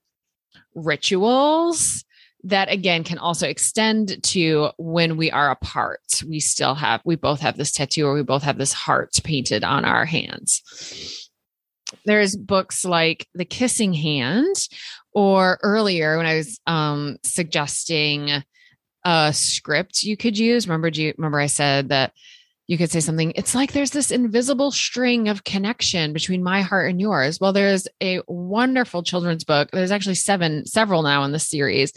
rituals 0.75 2.05
that 2.45 2.71
again 2.71 3.05
can 3.05 3.19
also 3.19 3.47
extend 3.47 4.23
to 4.23 4.71
when 4.77 5.17
we 5.17 5.31
are 5.31 5.51
apart. 5.51 6.01
We 6.29 6.41
still 6.41 6.75
have, 6.75 7.01
we 7.05 7.17
both 7.17 7.41
have 7.41 7.57
this 7.57 7.73
tattoo 7.73 8.07
or 8.07 8.15
we 8.15 8.23
both 8.23 8.43
have 8.43 8.59
this 8.59 8.73
heart 8.73 9.12
painted 9.23 9.62
on 9.65 9.85
our 9.85 10.05
hands. 10.05 11.31
There's 12.05 12.37
books 12.37 12.85
like 12.85 13.29
The 13.35 13.45
Kissing 13.45 13.93
Hand, 13.93 14.57
or 15.12 15.59
earlier 15.62 16.16
when 16.16 16.27
I 16.27 16.37
was 16.37 16.61
um, 16.66 17.18
suggesting 17.22 18.42
a 19.05 19.33
script 19.33 20.05
you 20.05 20.16
could 20.16 20.38
use. 20.38 20.66
Remember, 20.66 20.90
do 20.90 21.03
you 21.03 21.14
remember 21.16 21.40
I 21.40 21.46
said 21.46 21.88
that 21.88 22.12
you 22.66 22.79
could 22.79 22.90
say 22.90 23.01
something? 23.01 23.33
It's 23.35 23.55
like 23.55 23.72
there's 23.72 23.90
this 23.90 24.11
invisible 24.11 24.70
string 24.70 25.29
of 25.29 25.44
connection 25.44 26.12
between 26.12 26.42
my 26.42 26.62
heart 26.62 26.90
and 26.90 27.01
yours. 27.01 27.40
Well, 27.40 27.53
there's 27.53 27.88
a 28.03 28.20
wonderful 28.27 29.03
children's 29.03 29.44
book. 29.44 29.70
There's 29.72 29.90
actually 29.90 30.14
seven, 30.14 30.66
several 30.66 31.03
now 31.03 31.25
in 31.25 31.33
the 31.33 31.38
series, 31.38 31.92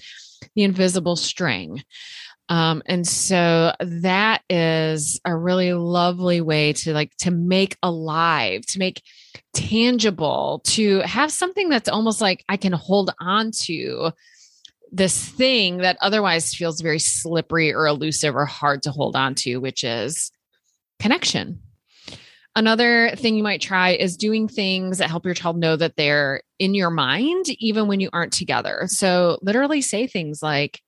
The 0.55 0.63
Invisible 0.63 1.15
String. 1.15 1.83
Um, 2.47 2.83
and 2.85 3.07
so 3.07 3.73
that 3.79 4.43
is 4.49 5.19
a 5.25 5.35
really 5.35 5.73
lovely 5.73 6.41
way 6.41 6.73
to 6.73 6.93
like 6.93 7.15
to 7.17 7.31
make 7.31 7.75
alive, 7.81 8.65
to 8.67 8.79
make 8.79 9.01
tangible, 9.53 10.61
to 10.65 10.99
have 10.99 11.31
something 11.31 11.69
that's 11.69 11.89
almost 11.89 12.21
like 12.21 12.43
I 12.47 12.57
can 12.57 12.73
hold 12.73 13.11
on 13.19 13.51
to 13.63 14.11
this 14.91 15.27
thing 15.27 15.77
that 15.77 15.97
otherwise 16.01 16.53
feels 16.53 16.81
very 16.81 16.99
slippery 16.99 17.73
or 17.73 17.87
elusive 17.87 18.35
or 18.35 18.45
hard 18.45 18.83
to 18.83 18.91
hold 18.91 19.15
on 19.15 19.33
to, 19.35 19.57
which 19.57 19.83
is 19.83 20.31
connection. 20.99 21.59
Another 22.55 23.11
thing 23.17 23.35
you 23.35 23.43
might 23.43 23.59
try 23.59 23.89
is 23.91 24.15
doing 24.15 24.47
things 24.47 24.99
that 24.99 25.09
help 25.09 25.25
your 25.25 25.33
child 25.33 25.57
know 25.57 25.75
that 25.75 25.97
they're 25.97 26.41
in 26.57 26.73
your 26.73 26.89
mind, 26.89 27.47
even 27.59 27.87
when 27.87 27.99
you 27.99 28.09
aren't 28.13 28.31
together. 28.31 28.83
So, 28.87 29.39
literally 29.41 29.81
say 29.81 30.07
things 30.07 30.41
like, 30.41 30.79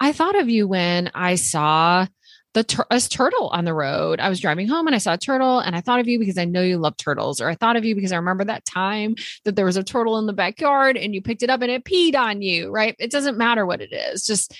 I 0.00 0.12
thought 0.12 0.38
of 0.38 0.48
you 0.48 0.66
when 0.66 1.10
I 1.14 1.34
saw 1.34 2.06
the 2.54 2.64
tur- 2.64 2.86
a 2.90 3.00
turtle 3.00 3.48
on 3.48 3.64
the 3.64 3.74
road. 3.74 4.18
I 4.18 4.28
was 4.28 4.40
driving 4.40 4.66
home 4.66 4.86
and 4.86 4.96
I 4.96 4.98
saw 4.98 5.14
a 5.14 5.18
turtle 5.18 5.60
and 5.60 5.76
I 5.76 5.80
thought 5.80 6.00
of 6.00 6.08
you 6.08 6.18
because 6.18 6.38
I 6.38 6.46
know 6.46 6.62
you 6.62 6.78
love 6.78 6.96
turtles 6.96 7.40
or 7.40 7.48
I 7.48 7.54
thought 7.54 7.76
of 7.76 7.84
you 7.84 7.94
because 7.94 8.10
I 8.10 8.16
remember 8.16 8.44
that 8.44 8.64
time 8.64 9.14
that 9.44 9.54
there 9.54 9.64
was 9.64 9.76
a 9.76 9.84
turtle 9.84 10.18
in 10.18 10.26
the 10.26 10.32
backyard 10.32 10.96
and 10.96 11.14
you 11.14 11.22
picked 11.22 11.42
it 11.42 11.50
up 11.50 11.62
and 11.62 11.70
it 11.70 11.84
peed 11.84 12.16
on 12.16 12.42
you, 12.42 12.70
right? 12.70 12.96
It 12.98 13.12
doesn't 13.12 13.38
matter 13.38 13.64
what 13.64 13.80
it 13.80 13.92
is. 13.92 14.24
Just 14.26 14.56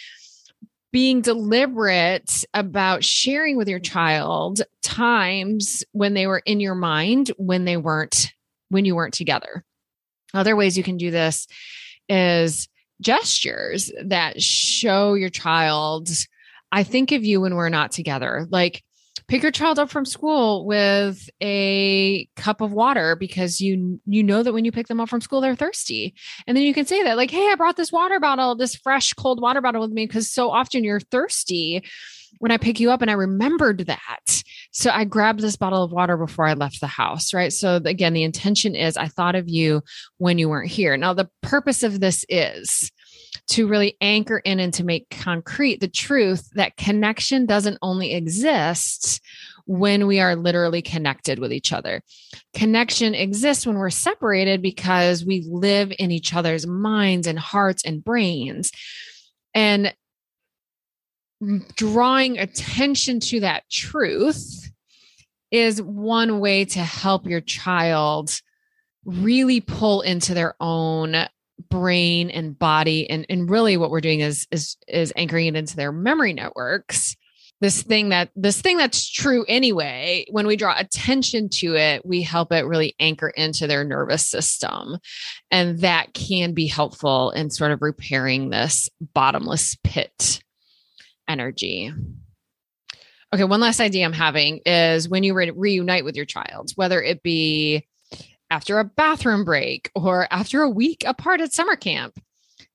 being 0.92 1.20
deliberate 1.20 2.44
about 2.54 3.04
sharing 3.04 3.56
with 3.56 3.68
your 3.68 3.78
child 3.80 4.62
times 4.82 5.84
when 5.92 6.14
they 6.14 6.26
were 6.26 6.42
in 6.44 6.60
your 6.60 6.74
mind 6.74 7.28
when 7.36 7.64
they 7.64 7.76
weren't 7.76 8.32
when 8.68 8.84
you 8.84 8.94
weren't 8.94 9.14
together. 9.14 9.64
Other 10.32 10.54
ways 10.54 10.76
you 10.76 10.84
can 10.84 10.96
do 10.96 11.10
this 11.10 11.48
is 12.08 12.68
gestures 13.00 13.90
that 14.04 14.40
show 14.42 15.14
your 15.14 15.30
child 15.30 16.08
I 16.72 16.84
think 16.84 17.12
of 17.12 17.24
you 17.24 17.40
when 17.40 17.54
we're 17.54 17.68
not 17.68 17.92
together. 17.92 18.46
Like 18.50 18.82
pick 19.28 19.42
your 19.42 19.52
child 19.52 19.78
up 19.78 19.90
from 19.90 20.04
school 20.04 20.66
with 20.66 21.28
a 21.40 22.26
cup 22.36 22.60
of 22.60 22.72
water 22.72 23.16
because 23.16 23.60
you 23.60 24.00
you 24.06 24.22
know 24.22 24.42
that 24.42 24.52
when 24.52 24.64
you 24.64 24.72
pick 24.72 24.88
them 24.88 25.00
up 25.00 25.08
from 25.08 25.20
school 25.20 25.40
they're 25.40 25.56
thirsty. 25.56 26.14
And 26.46 26.56
then 26.56 26.64
you 26.64 26.74
can 26.74 26.86
say 26.86 27.02
that 27.02 27.16
like, 27.16 27.30
"Hey, 27.30 27.48
I 27.50 27.54
brought 27.56 27.76
this 27.76 27.92
water 27.92 28.20
bottle, 28.20 28.54
this 28.54 28.74
fresh 28.74 29.12
cold 29.14 29.40
water 29.40 29.60
bottle 29.60 29.80
with 29.80 29.90
me 29.90 30.06
because 30.06 30.30
so 30.30 30.50
often 30.50 30.84
you're 30.84 31.00
thirsty." 31.00 31.84
When 32.38 32.52
I 32.52 32.56
pick 32.56 32.80
you 32.80 32.90
up 32.90 33.02
and 33.02 33.10
I 33.10 33.14
remembered 33.14 33.86
that. 33.86 34.42
So 34.72 34.90
I 34.90 35.04
grabbed 35.04 35.40
this 35.40 35.56
bottle 35.56 35.82
of 35.82 35.92
water 35.92 36.16
before 36.16 36.46
I 36.46 36.54
left 36.54 36.80
the 36.80 36.86
house, 36.86 37.34
right? 37.34 37.52
So 37.52 37.76
again, 37.84 38.12
the 38.12 38.22
intention 38.22 38.74
is 38.74 38.96
I 38.96 39.08
thought 39.08 39.34
of 39.34 39.48
you 39.48 39.82
when 40.18 40.38
you 40.38 40.48
weren't 40.48 40.70
here. 40.70 40.96
Now, 40.96 41.12
the 41.12 41.28
purpose 41.42 41.82
of 41.82 42.00
this 42.00 42.24
is 42.28 42.90
to 43.48 43.66
really 43.66 43.96
anchor 44.00 44.38
in 44.38 44.60
and 44.60 44.72
to 44.74 44.84
make 44.84 45.10
concrete 45.10 45.80
the 45.80 45.88
truth 45.88 46.48
that 46.54 46.76
connection 46.76 47.46
doesn't 47.46 47.78
only 47.82 48.14
exist 48.14 49.20
when 49.66 50.06
we 50.06 50.20
are 50.20 50.36
literally 50.36 50.82
connected 50.82 51.38
with 51.38 51.52
each 51.52 51.72
other. 51.72 52.02
Connection 52.54 53.14
exists 53.14 53.66
when 53.66 53.78
we're 53.78 53.90
separated 53.90 54.62
because 54.62 55.24
we 55.24 55.46
live 55.48 55.92
in 55.98 56.10
each 56.10 56.34
other's 56.34 56.66
minds 56.66 57.26
and 57.26 57.38
hearts 57.38 57.84
and 57.84 58.04
brains. 58.04 58.72
And 59.54 59.94
drawing 61.76 62.38
attention 62.38 63.20
to 63.20 63.40
that 63.40 63.68
truth 63.70 64.70
is 65.50 65.82
one 65.82 66.38
way 66.40 66.64
to 66.64 66.80
help 66.80 67.26
your 67.26 67.40
child 67.40 68.40
really 69.04 69.60
pull 69.60 70.02
into 70.02 70.34
their 70.34 70.54
own 70.60 71.16
brain 71.68 72.30
and 72.30 72.58
body. 72.58 73.08
And 73.08 73.26
and 73.28 73.50
really 73.50 73.76
what 73.76 73.90
we're 73.90 74.00
doing 74.00 74.20
is 74.20 74.46
is 74.50 74.76
is 74.86 75.12
anchoring 75.16 75.46
it 75.46 75.56
into 75.56 75.76
their 75.76 75.92
memory 75.92 76.32
networks. 76.32 77.16
This 77.60 77.82
thing 77.82 78.08
that 78.10 78.30
this 78.34 78.60
thing 78.62 78.78
that's 78.78 79.10
true 79.10 79.44
anyway 79.46 80.24
when 80.30 80.46
we 80.46 80.56
draw 80.56 80.74
attention 80.78 81.50
to 81.54 81.76
it 81.76 82.06
we 82.06 82.22
help 82.22 82.52
it 82.52 82.64
really 82.64 82.94
anchor 82.98 83.28
into 83.28 83.66
their 83.66 83.84
nervous 83.84 84.26
system. 84.26 84.98
And 85.50 85.80
that 85.80 86.14
can 86.14 86.54
be 86.54 86.66
helpful 86.66 87.30
in 87.32 87.50
sort 87.50 87.72
of 87.72 87.82
repairing 87.82 88.50
this 88.50 88.88
bottomless 89.14 89.76
pit 89.84 90.40
energy. 91.30 91.92
Okay 93.32 93.44
one 93.44 93.60
last 93.60 93.78
idea 93.78 94.04
i'm 94.04 94.12
having 94.12 94.58
is 94.66 95.08
when 95.08 95.22
you 95.22 95.34
re- 95.34 95.52
reunite 95.52 96.04
with 96.04 96.16
your 96.16 96.24
child 96.24 96.72
whether 96.74 97.00
it 97.00 97.22
be 97.22 97.86
after 98.50 98.80
a 98.80 98.84
bathroom 98.84 99.44
break 99.44 99.88
or 99.94 100.26
after 100.32 100.62
a 100.62 100.68
week 100.68 101.04
apart 101.06 101.40
at 101.40 101.52
summer 101.52 101.76
camp 101.76 102.18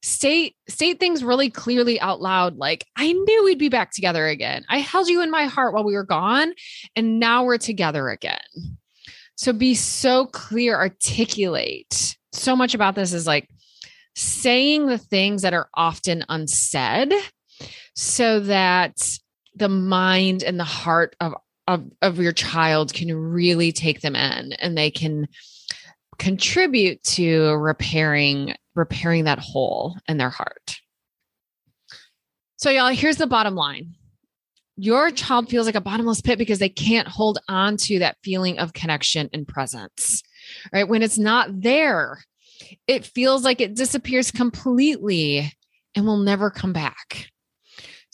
state 0.01 0.55
state 0.69 0.97
things 0.97 1.25
really 1.25 1.49
clearly 1.49 1.99
out 1.99 2.21
loud 2.21 2.55
like 2.55 2.85
i 2.95 3.11
knew 3.11 3.43
we'd 3.43 3.59
be 3.59 3.67
back 3.67 3.91
together 3.91 4.27
again. 4.27 4.63
I 4.69 4.79
held 4.79 5.09
you 5.09 5.21
in 5.21 5.29
my 5.29 5.43
heart 5.43 5.73
while 5.73 5.83
we 5.83 5.93
were 5.93 6.05
gone 6.05 6.53
and 6.95 7.19
now 7.19 7.43
we're 7.43 7.57
together 7.57 8.07
again. 8.07 8.39
So 9.35 9.51
be 9.51 9.75
so 9.75 10.27
clear 10.27 10.75
articulate. 10.75 12.15
So 12.31 12.55
much 12.55 12.73
about 12.73 12.95
this 12.95 13.11
is 13.11 13.27
like 13.27 13.49
saying 14.15 14.87
the 14.87 14.97
things 14.97 15.41
that 15.41 15.53
are 15.53 15.69
often 15.73 16.23
unsaid 16.29 17.13
so 17.95 18.39
that 18.41 19.17
the 19.55 19.69
mind 19.69 20.43
and 20.43 20.60
the 20.60 20.63
heart 20.63 21.15
of 21.19 21.34
of, 21.67 21.84
of 22.03 22.19
your 22.19 22.31
child 22.31 22.93
can 22.93 23.13
really 23.15 23.71
take 23.71 24.01
them 24.01 24.15
in 24.15 24.53
and 24.53 24.77
they 24.77 24.91
can 24.91 25.27
contribute 26.19 27.01
to 27.03 27.53
repairing 27.55 28.55
repairing 28.75 29.23
that 29.23 29.39
hole 29.39 29.97
in 30.08 30.17
their 30.17 30.29
heart. 30.29 30.77
So 32.58 32.69
y'all, 32.69 32.89
here's 32.89 33.17
the 33.17 33.27
bottom 33.27 33.55
line. 33.55 33.95
Your 34.77 35.10
child 35.12 35.49
feels 35.49 35.65
like 35.65 35.75
a 35.75 35.81
bottomless 35.81 36.21
pit 36.21 36.38
because 36.38 36.60
they 36.60 36.69
can't 36.69 37.08
hold 37.08 37.39
on 37.47 37.77
to 37.77 37.99
that 37.99 38.17
feeling 38.23 38.60
of 38.60 38.73
connection 38.73 39.29
and 39.34 39.47
presence. 39.47 40.21
Right? 40.73 40.88
When 40.88 41.01
it's 41.01 41.17
not 41.17 41.62
there, 41.62 42.19
it 42.86 43.05
feels 43.05 43.43
like 43.43 43.62
it 43.62 43.75
disappears 43.75 44.31
completely 44.31 45.51
and 45.95 46.05
will 46.05 46.17
never 46.17 46.49
come 46.49 46.73
back. 46.73 47.29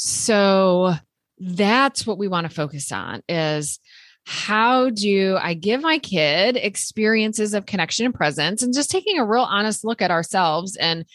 So 0.04 0.96
that's 1.38 2.08
what 2.08 2.18
we 2.18 2.28
want 2.28 2.50
to 2.50 2.56
focus 2.56 2.92
on 2.92 3.22
is 3.30 3.80
how 4.26 4.90
do 4.90 5.38
I 5.40 5.54
give 5.54 5.84
my 5.84 6.00
kid 6.00 6.58
experiences 6.58 7.54
of 7.54 7.68
connection 7.68 8.08
and 8.08 8.16
presence 8.16 8.64
and 8.64 8.74
just 8.74 8.90
taking 8.90 9.20
a 9.20 9.26
real 9.26 9.44
honest 9.44 9.86
look 9.86 10.02
at 10.02 10.10
ourselves 10.10 10.76
and 10.76 11.06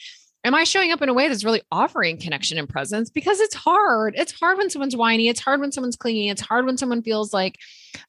am 0.45 0.55
I 0.55 0.63
showing 0.63 0.93
up 0.93 1.03
in 1.03 1.09
a 1.09 1.15
way 1.15 1.27
that's 1.27 1.43
really 1.43 1.63
offering 1.73 2.21
connection 2.21 2.59
and 2.59 2.69
presence 2.69 3.11
because 3.11 3.41
it's 3.41 3.57
hard. 3.57 4.15
It's 4.17 4.39
hard 4.39 4.57
when 4.57 4.71
someone's 4.71 4.95
whiny, 4.95 5.27
it's 5.27 5.41
hard 5.41 5.61
when 5.61 5.73
someone's 5.73 5.97
clingy, 5.97 6.29
it's 6.29 6.43
hard 6.43 6.65
when 6.65 6.79
someone 6.79 7.03
feels 7.03 7.35
like 7.35 7.59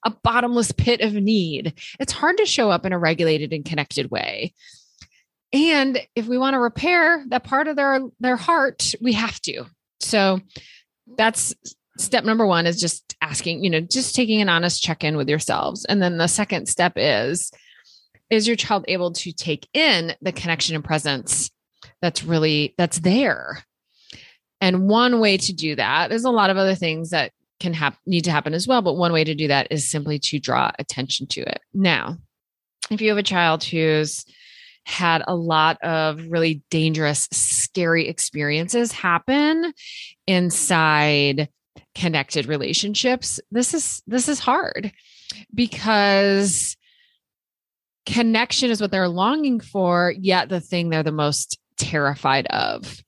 a 0.05 0.11
bottomless 0.11 0.71
pit 0.73 1.01
of 1.01 1.15
need. 1.15 1.73
It's 1.99 2.13
hard 2.13 2.37
to 2.37 2.45
show 2.45 2.69
up 2.69 2.85
in 2.85 2.93
a 2.93 2.99
regulated 2.99 3.51
and 3.51 3.65
connected 3.65 4.11
way. 4.11 4.53
And 5.51 5.99
if 6.13 6.27
we 6.27 6.37
want 6.37 6.53
to 6.53 6.59
repair 6.59 7.25
that 7.29 7.45
part 7.45 7.67
of 7.67 7.75
their 7.75 7.99
their 8.19 8.35
heart, 8.35 8.93
we 9.01 9.13
have 9.13 9.41
to. 9.41 9.65
So 9.99 10.39
that's 11.15 11.53
step 11.97 12.23
number 12.23 12.45
one 12.45 12.65
is 12.65 12.79
just 12.79 13.15
asking, 13.21 13.63
you 13.63 13.69
know, 13.69 13.81
just 13.81 14.15
taking 14.15 14.41
an 14.41 14.49
honest 14.49 14.81
check 14.81 15.03
in 15.03 15.17
with 15.17 15.29
yourselves. 15.29 15.85
And 15.85 16.01
then 16.01 16.17
the 16.17 16.27
second 16.27 16.67
step 16.67 16.93
is, 16.95 17.51
is 18.29 18.47
your 18.47 18.55
child 18.55 18.85
able 18.87 19.11
to 19.13 19.31
take 19.31 19.67
in 19.73 20.13
the 20.21 20.31
connection 20.31 20.75
and 20.75 20.83
presence 20.83 21.49
that's 22.01 22.23
really 22.23 22.73
that's 22.77 22.99
there 22.99 23.63
and 24.61 24.87
one 24.87 25.19
way 25.19 25.37
to 25.37 25.53
do 25.53 25.75
that 25.75 26.09
there's 26.09 26.25
a 26.25 26.31
lot 26.31 26.49
of 26.49 26.57
other 26.57 26.75
things 26.75 27.11
that 27.11 27.31
can 27.59 27.73
have 27.73 27.97
need 28.05 28.23
to 28.23 28.31
happen 28.31 28.53
as 28.53 28.67
well 28.67 28.81
but 28.81 28.95
one 28.95 29.13
way 29.13 29.23
to 29.23 29.35
do 29.35 29.47
that 29.47 29.67
is 29.71 29.89
simply 29.89 30.19
to 30.19 30.39
draw 30.39 30.71
attention 30.79 31.27
to 31.27 31.41
it 31.41 31.59
now 31.73 32.17
if 32.91 33.01
you 33.01 33.09
have 33.09 33.17
a 33.17 33.23
child 33.23 33.63
who's 33.63 34.25
had 34.87 35.21
a 35.27 35.35
lot 35.35 35.77
of 35.83 36.31
really 36.31 36.63
dangerous 36.69 37.27
scary 37.31 38.07
experiences 38.07 38.93
happen 38.93 39.73
inside 40.25 41.49
connected 41.93 42.45
relationships. 42.45 43.39
This 43.51 43.73
is 43.73 44.01
this 44.07 44.29
is 44.29 44.39
hard 44.39 44.93
because 45.53 46.77
connection 48.05 48.71
is 48.71 48.79
what 48.79 48.91
they're 48.91 49.09
longing 49.09 49.59
for 49.59 50.13
yet 50.17 50.47
the 50.47 50.61
thing 50.61 50.89
they're 50.89 51.03
the 51.03 51.11
most 51.11 51.59
terrified 51.77 52.47
of. 52.47 53.03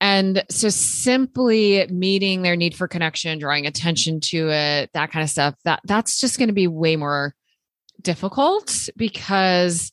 And 0.00 0.42
so 0.48 0.70
simply 0.70 1.86
meeting 1.88 2.40
their 2.40 2.56
need 2.56 2.74
for 2.74 2.88
connection 2.88 3.38
drawing 3.38 3.66
attention 3.66 4.20
to 4.20 4.48
it 4.48 4.90
that 4.94 5.12
kind 5.12 5.22
of 5.22 5.28
stuff 5.28 5.54
that 5.64 5.80
that's 5.84 6.18
just 6.18 6.38
going 6.38 6.48
to 6.48 6.54
be 6.54 6.66
way 6.66 6.96
more 6.96 7.34
difficult 8.00 8.88
because 8.96 9.90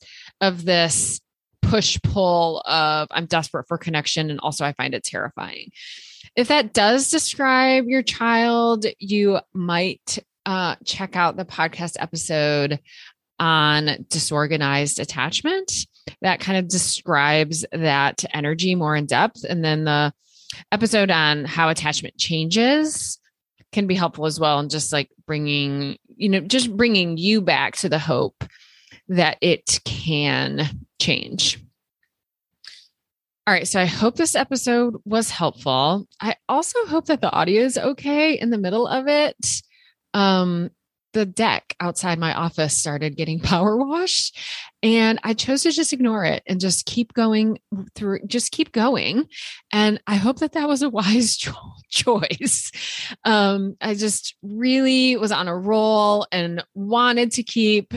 of 0.48 0.66
this 0.66 1.20
push 1.62 1.98
pull 2.04 2.62
of 2.62 3.08
i'm 3.12 3.26
desperate 3.26 3.68
for 3.68 3.78
connection 3.78 4.30
and 4.30 4.40
also 4.40 4.64
i 4.64 4.74
find 4.74 4.94
it 4.94 5.04
terrifying 5.04 5.72
if 6.36 6.50
that 6.50 6.74
does 6.74 7.10
describe 7.10 7.86
your 7.88 8.04
child, 8.04 8.86
you 9.00 9.40
might 9.54 10.20
uh, 10.46 10.76
check 10.84 11.16
out 11.16 11.38
the 11.38 11.46
podcast 11.46 11.96
episode 12.00 12.80
on 13.40 14.06
disorganized 14.10 15.00
attachment 15.00 15.88
that 16.22 16.40
kind 16.40 16.58
of 16.58 16.68
describes 16.68 17.66
that 17.72 18.24
energy 18.34 18.76
more 18.76 18.96
in 18.96 19.06
depth. 19.06 19.44
And 19.48 19.64
then 19.64 19.86
the 19.86 20.14
episode 20.72 21.10
on 21.10 21.46
how 21.46 21.70
attachment 21.70 22.18
changes 22.18 23.20
can 23.72 23.88
be 23.88 23.96
helpful 23.96 24.26
as 24.26 24.40
well. 24.40 24.60
And 24.60 24.70
just 24.70 24.94
like 24.94 25.10
bringing, 25.26 25.98
you 26.16 26.30
know, 26.30 26.42
just 26.42 26.76
bringing 26.76 27.18
you 27.18 27.42
back 27.42 27.76
to 27.78 27.90
the 27.90 28.00
hope 28.00 28.44
that 29.08 29.38
it 29.42 29.80
can 29.86 30.70
change. 31.00 31.60
All 33.48 33.54
right. 33.54 33.68
So 33.68 33.80
I 33.80 33.86
hope 33.86 34.16
this 34.16 34.36
episode 34.36 34.96
was 35.06 35.30
helpful. 35.30 36.08
I 36.20 36.36
also 36.50 36.84
hope 36.88 37.06
that 37.06 37.22
the 37.22 37.32
audio 37.32 37.62
is 37.62 37.78
okay 37.78 38.40
in 38.40 38.50
the 38.50 38.58
middle 38.58 38.88
of 38.88 39.08
it. 39.08 39.38
Um, 40.16 40.72
the 41.14 41.26
deck 41.26 41.76
outside 41.80 42.20
my 42.20 42.34
office 42.34 42.78
started 42.78 43.16
getting 43.16 43.40
power 43.42 43.78
washed 43.78 44.38
and 44.84 45.20
I 45.24 45.34
chose 45.34 45.64
to 45.64 45.72
just 45.72 45.94
ignore 45.94 46.26
it 46.26 46.44
and 46.46 46.60
just 46.60 46.86
keep 46.86 47.14
going 47.14 47.60
through, 47.96 48.20
just 48.28 48.52
keep 48.52 48.72
going. 48.72 49.28
And 49.72 50.02
I 50.06 50.16
hope 50.16 50.40
that 50.40 50.52
that 50.54 50.68
was 50.68 50.82
a 50.82 50.90
wise 50.92 51.38
cho- 51.38 51.54
choice. 51.90 52.72
Um, 53.24 53.78
I 53.80 53.94
just 53.94 54.36
really 54.44 55.18
was 55.18 55.32
on 55.32 55.48
a 55.48 55.58
roll 55.58 56.28
and 56.32 56.64
wanted 56.74 57.32
to 57.34 57.44
keep 57.44 57.94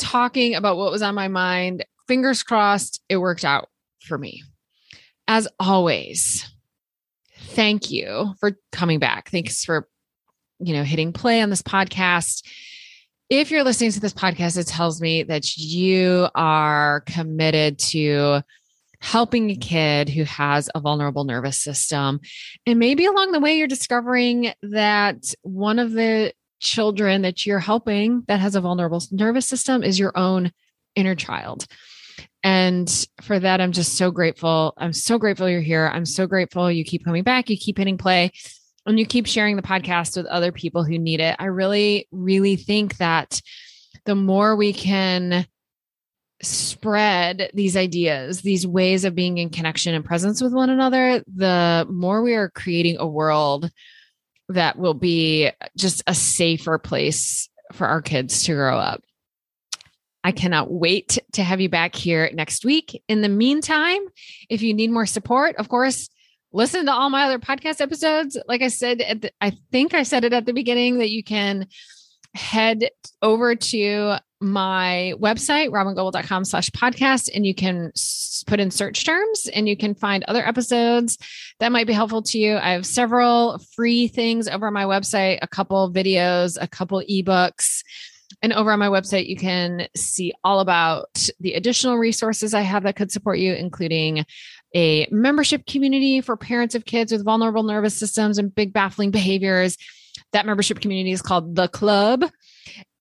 talking 0.00 0.54
about 0.54 0.76
what 0.76 0.90
was 0.90 1.02
on 1.02 1.14
my 1.14 1.28
mind. 1.28 1.84
Fingers 2.08 2.42
crossed, 2.42 3.00
it 3.08 3.18
worked 3.18 3.44
out 3.44 3.68
for 4.00 4.18
me 4.18 4.42
as 5.30 5.46
always, 5.60 6.44
thank 7.38 7.92
you 7.92 8.34
for 8.40 8.58
coming 8.72 8.98
back. 8.98 9.30
Thanks 9.30 9.64
for, 9.64 9.88
you 10.58 10.74
know, 10.74 10.82
hitting 10.82 11.12
play 11.12 11.40
on 11.40 11.50
this 11.50 11.62
podcast. 11.62 12.44
If 13.30 13.52
you're 13.52 13.62
listening 13.62 13.92
to 13.92 14.00
this 14.00 14.12
podcast, 14.12 14.58
it 14.58 14.66
tells 14.66 15.00
me 15.00 15.22
that 15.22 15.56
you 15.56 16.26
are 16.34 17.02
committed 17.06 17.78
to 17.90 18.42
helping 19.00 19.52
a 19.52 19.54
kid 19.54 20.08
who 20.08 20.24
has 20.24 20.68
a 20.74 20.80
vulnerable 20.80 21.22
nervous 21.22 21.62
system. 21.62 22.18
And 22.66 22.80
maybe 22.80 23.06
along 23.06 23.30
the 23.30 23.38
way, 23.38 23.56
you're 23.56 23.68
discovering 23.68 24.52
that 24.62 25.32
one 25.42 25.78
of 25.78 25.92
the 25.92 26.32
children 26.60 27.22
that 27.22 27.44
you're 27.46 27.58
helping 27.58 28.22
that 28.28 28.40
has 28.40 28.54
a 28.54 28.60
vulnerable 28.60 29.02
nervous 29.10 29.46
system 29.46 29.82
is 29.82 29.98
your 29.98 30.16
own 30.16 30.52
inner 30.94 31.14
child. 31.14 31.66
And 32.42 33.06
for 33.20 33.38
that, 33.38 33.60
I'm 33.60 33.72
just 33.72 33.96
so 33.96 34.10
grateful. 34.10 34.74
I'm 34.76 34.92
so 34.92 35.18
grateful 35.18 35.48
you're 35.48 35.60
here. 35.60 35.90
I'm 35.92 36.06
so 36.06 36.26
grateful 36.26 36.70
you 36.70 36.84
keep 36.84 37.04
coming 37.04 37.22
back, 37.22 37.50
you 37.50 37.56
keep 37.56 37.78
hitting 37.78 37.98
play, 37.98 38.32
and 38.86 38.98
you 38.98 39.06
keep 39.06 39.26
sharing 39.26 39.56
the 39.56 39.62
podcast 39.62 40.16
with 40.16 40.26
other 40.26 40.52
people 40.52 40.84
who 40.84 40.98
need 40.98 41.20
it. 41.20 41.36
I 41.38 41.46
really, 41.46 42.08
really 42.12 42.56
think 42.56 42.96
that 42.98 43.40
the 44.04 44.14
more 44.14 44.56
we 44.56 44.72
can 44.72 45.46
spread 46.42 47.50
these 47.52 47.76
ideas, 47.76 48.40
these 48.40 48.66
ways 48.66 49.04
of 49.04 49.14
being 49.14 49.38
in 49.38 49.50
connection 49.50 49.94
and 49.94 50.04
presence 50.04 50.40
with 50.40 50.54
one 50.54 50.70
another, 50.70 51.22
the 51.34 51.86
more 51.90 52.22
we 52.22 52.34
are 52.34 52.50
creating 52.50 52.96
a 52.98 53.06
world 53.06 53.70
that 54.50 54.78
will 54.78 54.94
be 54.94 55.50
just 55.76 56.02
a 56.06 56.14
safer 56.14 56.78
place 56.78 57.48
for 57.72 57.86
our 57.86 58.02
kids 58.02 58.42
to 58.44 58.54
grow 58.54 58.78
up. 58.78 59.02
I 60.22 60.32
cannot 60.32 60.70
wait 60.70 61.18
to 61.32 61.42
have 61.42 61.60
you 61.60 61.68
back 61.68 61.94
here 61.94 62.30
next 62.34 62.64
week. 62.64 63.02
In 63.08 63.22
the 63.22 63.28
meantime, 63.28 64.00
if 64.50 64.60
you 64.60 64.74
need 64.74 64.90
more 64.90 65.06
support, 65.06 65.56
of 65.56 65.68
course, 65.68 66.10
listen 66.52 66.86
to 66.86 66.92
all 66.92 67.10
my 67.10 67.24
other 67.24 67.38
podcast 67.38 67.80
episodes. 67.80 68.36
Like 68.46 68.60
I 68.60 68.68
said, 68.68 68.98
the, 68.98 69.32
I 69.40 69.52
think 69.72 69.94
I 69.94 70.02
said 70.02 70.24
it 70.24 70.32
at 70.32 70.46
the 70.46 70.52
beginning 70.52 70.98
that 70.98 71.10
you 71.10 71.22
can 71.22 71.68
head 72.34 72.90
over 73.22 73.54
to 73.54 74.18
my 74.40 75.12
website, 75.18 75.68
robyngobbel.com 75.68 76.44
slash 76.44 76.70
podcast, 76.70 77.28
and 77.34 77.46
you 77.46 77.54
can 77.54 77.92
put 78.46 78.60
in 78.60 78.70
search 78.70 79.04
terms 79.04 79.48
and 79.48 79.68
you 79.68 79.76
can 79.76 79.94
find 79.94 80.24
other 80.24 80.46
episodes 80.46 81.18
that 81.58 81.72
might 81.72 81.86
be 81.86 81.92
helpful 81.92 82.22
to 82.22 82.38
you. 82.38 82.56
I 82.56 82.70
have 82.70 82.86
several 82.86 83.58
free 83.74 84.08
things 84.08 84.48
over 84.48 84.66
on 84.66 84.72
my 84.72 84.84
website, 84.84 85.38
a 85.42 85.48
couple 85.48 85.92
videos, 85.92 86.56
a 86.60 86.66
couple 86.66 87.02
ebooks. 87.02 87.82
And 88.42 88.52
over 88.54 88.72
on 88.72 88.78
my 88.78 88.88
website, 88.88 89.26
you 89.26 89.36
can 89.36 89.88
see 89.94 90.32
all 90.42 90.60
about 90.60 91.28
the 91.40 91.54
additional 91.54 91.98
resources 91.98 92.54
I 92.54 92.62
have 92.62 92.84
that 92.84 92.96
could 92.96 93.12
support 93.12 93.38
you, 93.38 93.52
including 93.52 94.24
a 94.74 95.06
membership 95.10 95.66
community 95.66 96.20
for 96.20 96.36
parents 96.36 96.74
of 96.74 96.86
kids 96.86 97.12
with 97.12 97.24
vulnerable 97.24 97.64
nervous 97.64 97.98
systems 97.98 98.38
and 98.38 98.54
big 98.54 98.72
baffling 98.72 99.10
behaviors. 99.10 99.76
That 100.32 100.46
membership 100.46 100.80
community 100.80 101.12
is 101.12 101.20
called 101.20 101.56
The 101.56 101.68
Club 101.68 102.24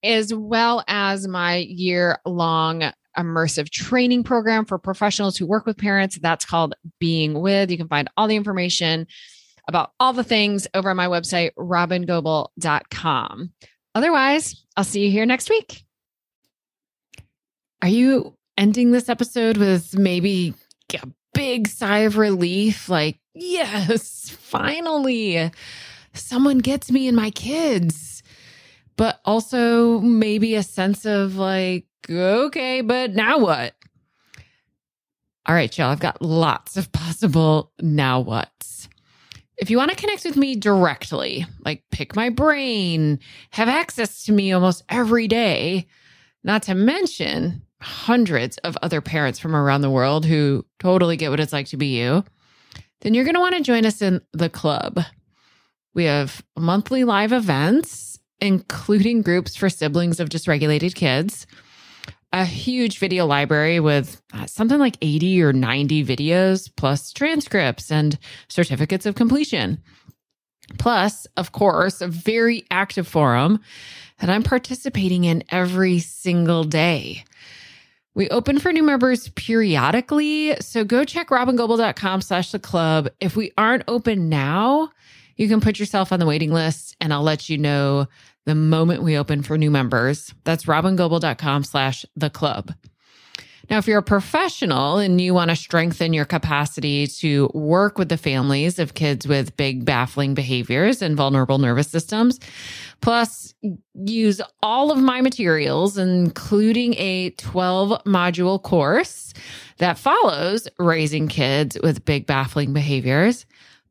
as 0.04 0.34
well 0.34 0.84
as 0.88 1.28
my 1.28 1.58
year 1.58 2.20
long 2.26 2.92
immersive 3.18 3.70
training 3.70 4.24
program 4.24 4.66
for 4.66 4.78
professionals 4.78 5.38
who 5.38 5.46
work 5.46 5.66
with 5.66 5.78
parents. 5.78 6.18
That's 6.22 6.46
called 6.46 6.76
Being 7.00 7.40
With. 7.42 7.72
You 7.72 7.78
can 7.78 7.88
find 7.88 8.10
all 8.16 8.28
the 8.28 8.36
information 8.36 9.08
about 9.68 9.92
all 10.00 10.14
the 10.14 10.24
things 10.24 10.68
over 10.74 10.90
on 10.90 10.98
my 10.98 11.08
website, 11.08 11.52
robyngobbel.com. 11.58 13.54
Otherwise, 13.96 14.66
I'll 14.78 14.84
see 14.84 15.06
you 15.06 15.12
here 15.12 15.26
next 15.26 15.50
week. 15.50 15.84
Are 17.82 17.88
you 17.88 18.36
ending 18.58 18.92
this 18.92 19.10
episode 19.10 19.58
with 19.58 19.98
maybe 19.98 20.54
a 20.94 21.08
big 21.34 21.68
sigh 21.68 22.00
of 22.00 22.18
relief? 22.18 22.90
Like, 22.90 23.20
yes, 23.34 24.30
finally, 24.30 25.52
someone 26.14 26.58
gets 26.60 26.92
me 26.92 27.08
and 27.08 27.16
my 27.16 27.32
kids 27.32 28.19
but 29.00 29.22
also 29.24 30.02
maybe 30.02 30.56
a 30.56 30.62
sense 30.62 31.06
of 31.06 31.38
like, 31.38 31.86
okay, 32.10 32.82
but 32.82 33.12
now 33.12 33.38
what? 33.38 33.74
All 35.46 35.56
right, 35.56 35.76
y'all, 35.78 35.90
I've 35.90 36.02
got 36.02 36.22
lots 36.22 36.76
of 36.76 36.92
possible 36.92 37.72
now 37.82 38.20
what's. 38.20 38.90
If 39.56 39.70
you 39.70 39.78
want 39.78 39.92
to 39.92 39.96
connect 39.96 40.26
with 40.26 40.36
me 40.36 40.58
directly, 40.58 41.46
like 41.64 41.86
pick 41.92 42.14
my 42.14 42.28
brain, 42.28 43.20
have 43.52 43.70
access 43.70 44.26
to 44.26 44.34
me 44.34 44.52
almost 44.52 44.84
every 44.90 45.30
day, 45.30 45.88
not 46.44 46.64
to 46.64 46.76
mention 46.76 47.62
hundreds 47.80 48.58
of 48.60 48.78
other 48.82 49.00
parents 49.00 49.40
from 49.40 49.56
around 49.56 49.80
the 49.80 49.90
world 49.90 50.26
who 50.26 50.66
totally 50.80 51.16
get 51.16 51.30
what 51.30 51.40
it's 51.40 51.54
like 51.54 51.68
to 51.68 51.78
be 51.78 51.98
you, 51.98 52.26
then 53.00 53.14
you're 53.14 53.24
going 53.24 53.36
to 53.36 53.40
want 53.40 53.56
to 53.56 53.64
join 53.64 53.86
us 53.86 54.02
in 54.02 54.20
the 54.34 54.50
club. 54.50 55.00
We 55.94 56.04
have 56.04 56.44
monthly 56.58 57.06
live 57.06 57.32
events 57.32 58.09
including 58.42 59.22
groups 59.22 59.56
for 59.56 59.70
siblings 59.70 60.20
of 60.20 60.30
dysregulated 60.30 60.96
kids, 60.96 61.46
a 62.32 62.46
huge 62.46 63.00
video 63.00 63.26
library 63.26 63.80
with 63.80 64.22
uh, 64.34 64.46
something 64.46 64.78
like 64.78 64.98
80 65.02 65.42
or 65.42 65.54
90 65.54 66.06
videos, 66.06 66.70
plus 66.76 67.12
transcripts 67.12 67.92
and 67.92 68.18
certificates 68.48 69.06
of 69.06 69.16
completion. 69.16 69.82
Plus, 70.78 71.26
of 71.36 71.52
course, 71.52 72.02
a 72.02 72.08
very 72.08 72.66
active 72.70 73.08
forum 73.08 73.60
that 74.20 74.30
I'm 74.30 74.44
participating 74.44 75.24
in 75.24 75.44
every 75.50 76.00
single 76.00 76.64
day. 76.64 77.24
We 78.14 78.30
open 78.30 78.60
for 78.60 78.72
new 78.74 78.84
members 78.84 79.30
periodically, 79.30 80.56
so 80.60 80.84
go 80.84 81.06
check 81.06 81.30
robyngobbel.com 81.30 82.22
slash 82.22 82.52
the 82.52 82.60
club. 82.60 83.10
If 83.20 83.36
we 83.36 83.52
aren't 83.58 83.84
open 83.88 84.30
now, 84.30 84.92
you 85.40 85.48
can 85.48 85.62
put 85.62 85.80
yourself 85.80 86.12
on 86.12 86.20
the 86.20 86.26
waiting 86.26 86.52
list 86.52 86.98
and 87.00 87.14
I'll 87.14 87.24
let 87.24 87.48
you 87.48 87.58
know 87.58 88.08
the 88.46 88.56
moment 88.56 89.04
we 89.04 89.18
open 89.18 89.42
for 89.42 89.58
new 89.58 89.72
members. 89.72 90.34
That's 90.44 90.66
robyngobbel.com 90.66 91.64
slash 91.64 92.06
the 92.18 92.30
club. 92.30 92.74
Now, 93.70 93.78
if 93.78 93.88
you're 93.88 94.00
a 94.00 94.04
professional 94.04 94.98
and 94.98 95.22
you 95.22 95.34
want 95.34 95.52
to 95.52 95.56
strengthen 95.56 96.12
your 96.12 96.26
capacity 96.26 97.08
to 97.08 97.50
work 97.54 97.98
with 97.98 98.10
the 98.10 98.18
families 98.18 98.80
of 98.80 98.96
kids 98.96 99.28
with 99.28 99.56
big, 99.56 99.86
baffling 99.86 100.34
behaviors 100.34 101.02
and 101.02 101.16
vulnerable 101.16 101.58
nervous 101.58 101.88
systems, 101.88 102.40
plus 103.00 103.54
use 103.94 104.42
all 104.62 104.92
of 104.92 104.98
my 104.98 105.22
materials, 105.22 105.98
including 105.98 106.96
a 106.96 107.30
12 107.32 108.04
module 108.04 108.62
course 108.62 109.34
that 109.78 109.98
follows 109.98 110.68
raising 110.80 111.30
kids 111.30 111.78
with 111.82 112.04
big, 112.04 112.26
baffling 112.26 112.74
behaviors, 112.74 113.46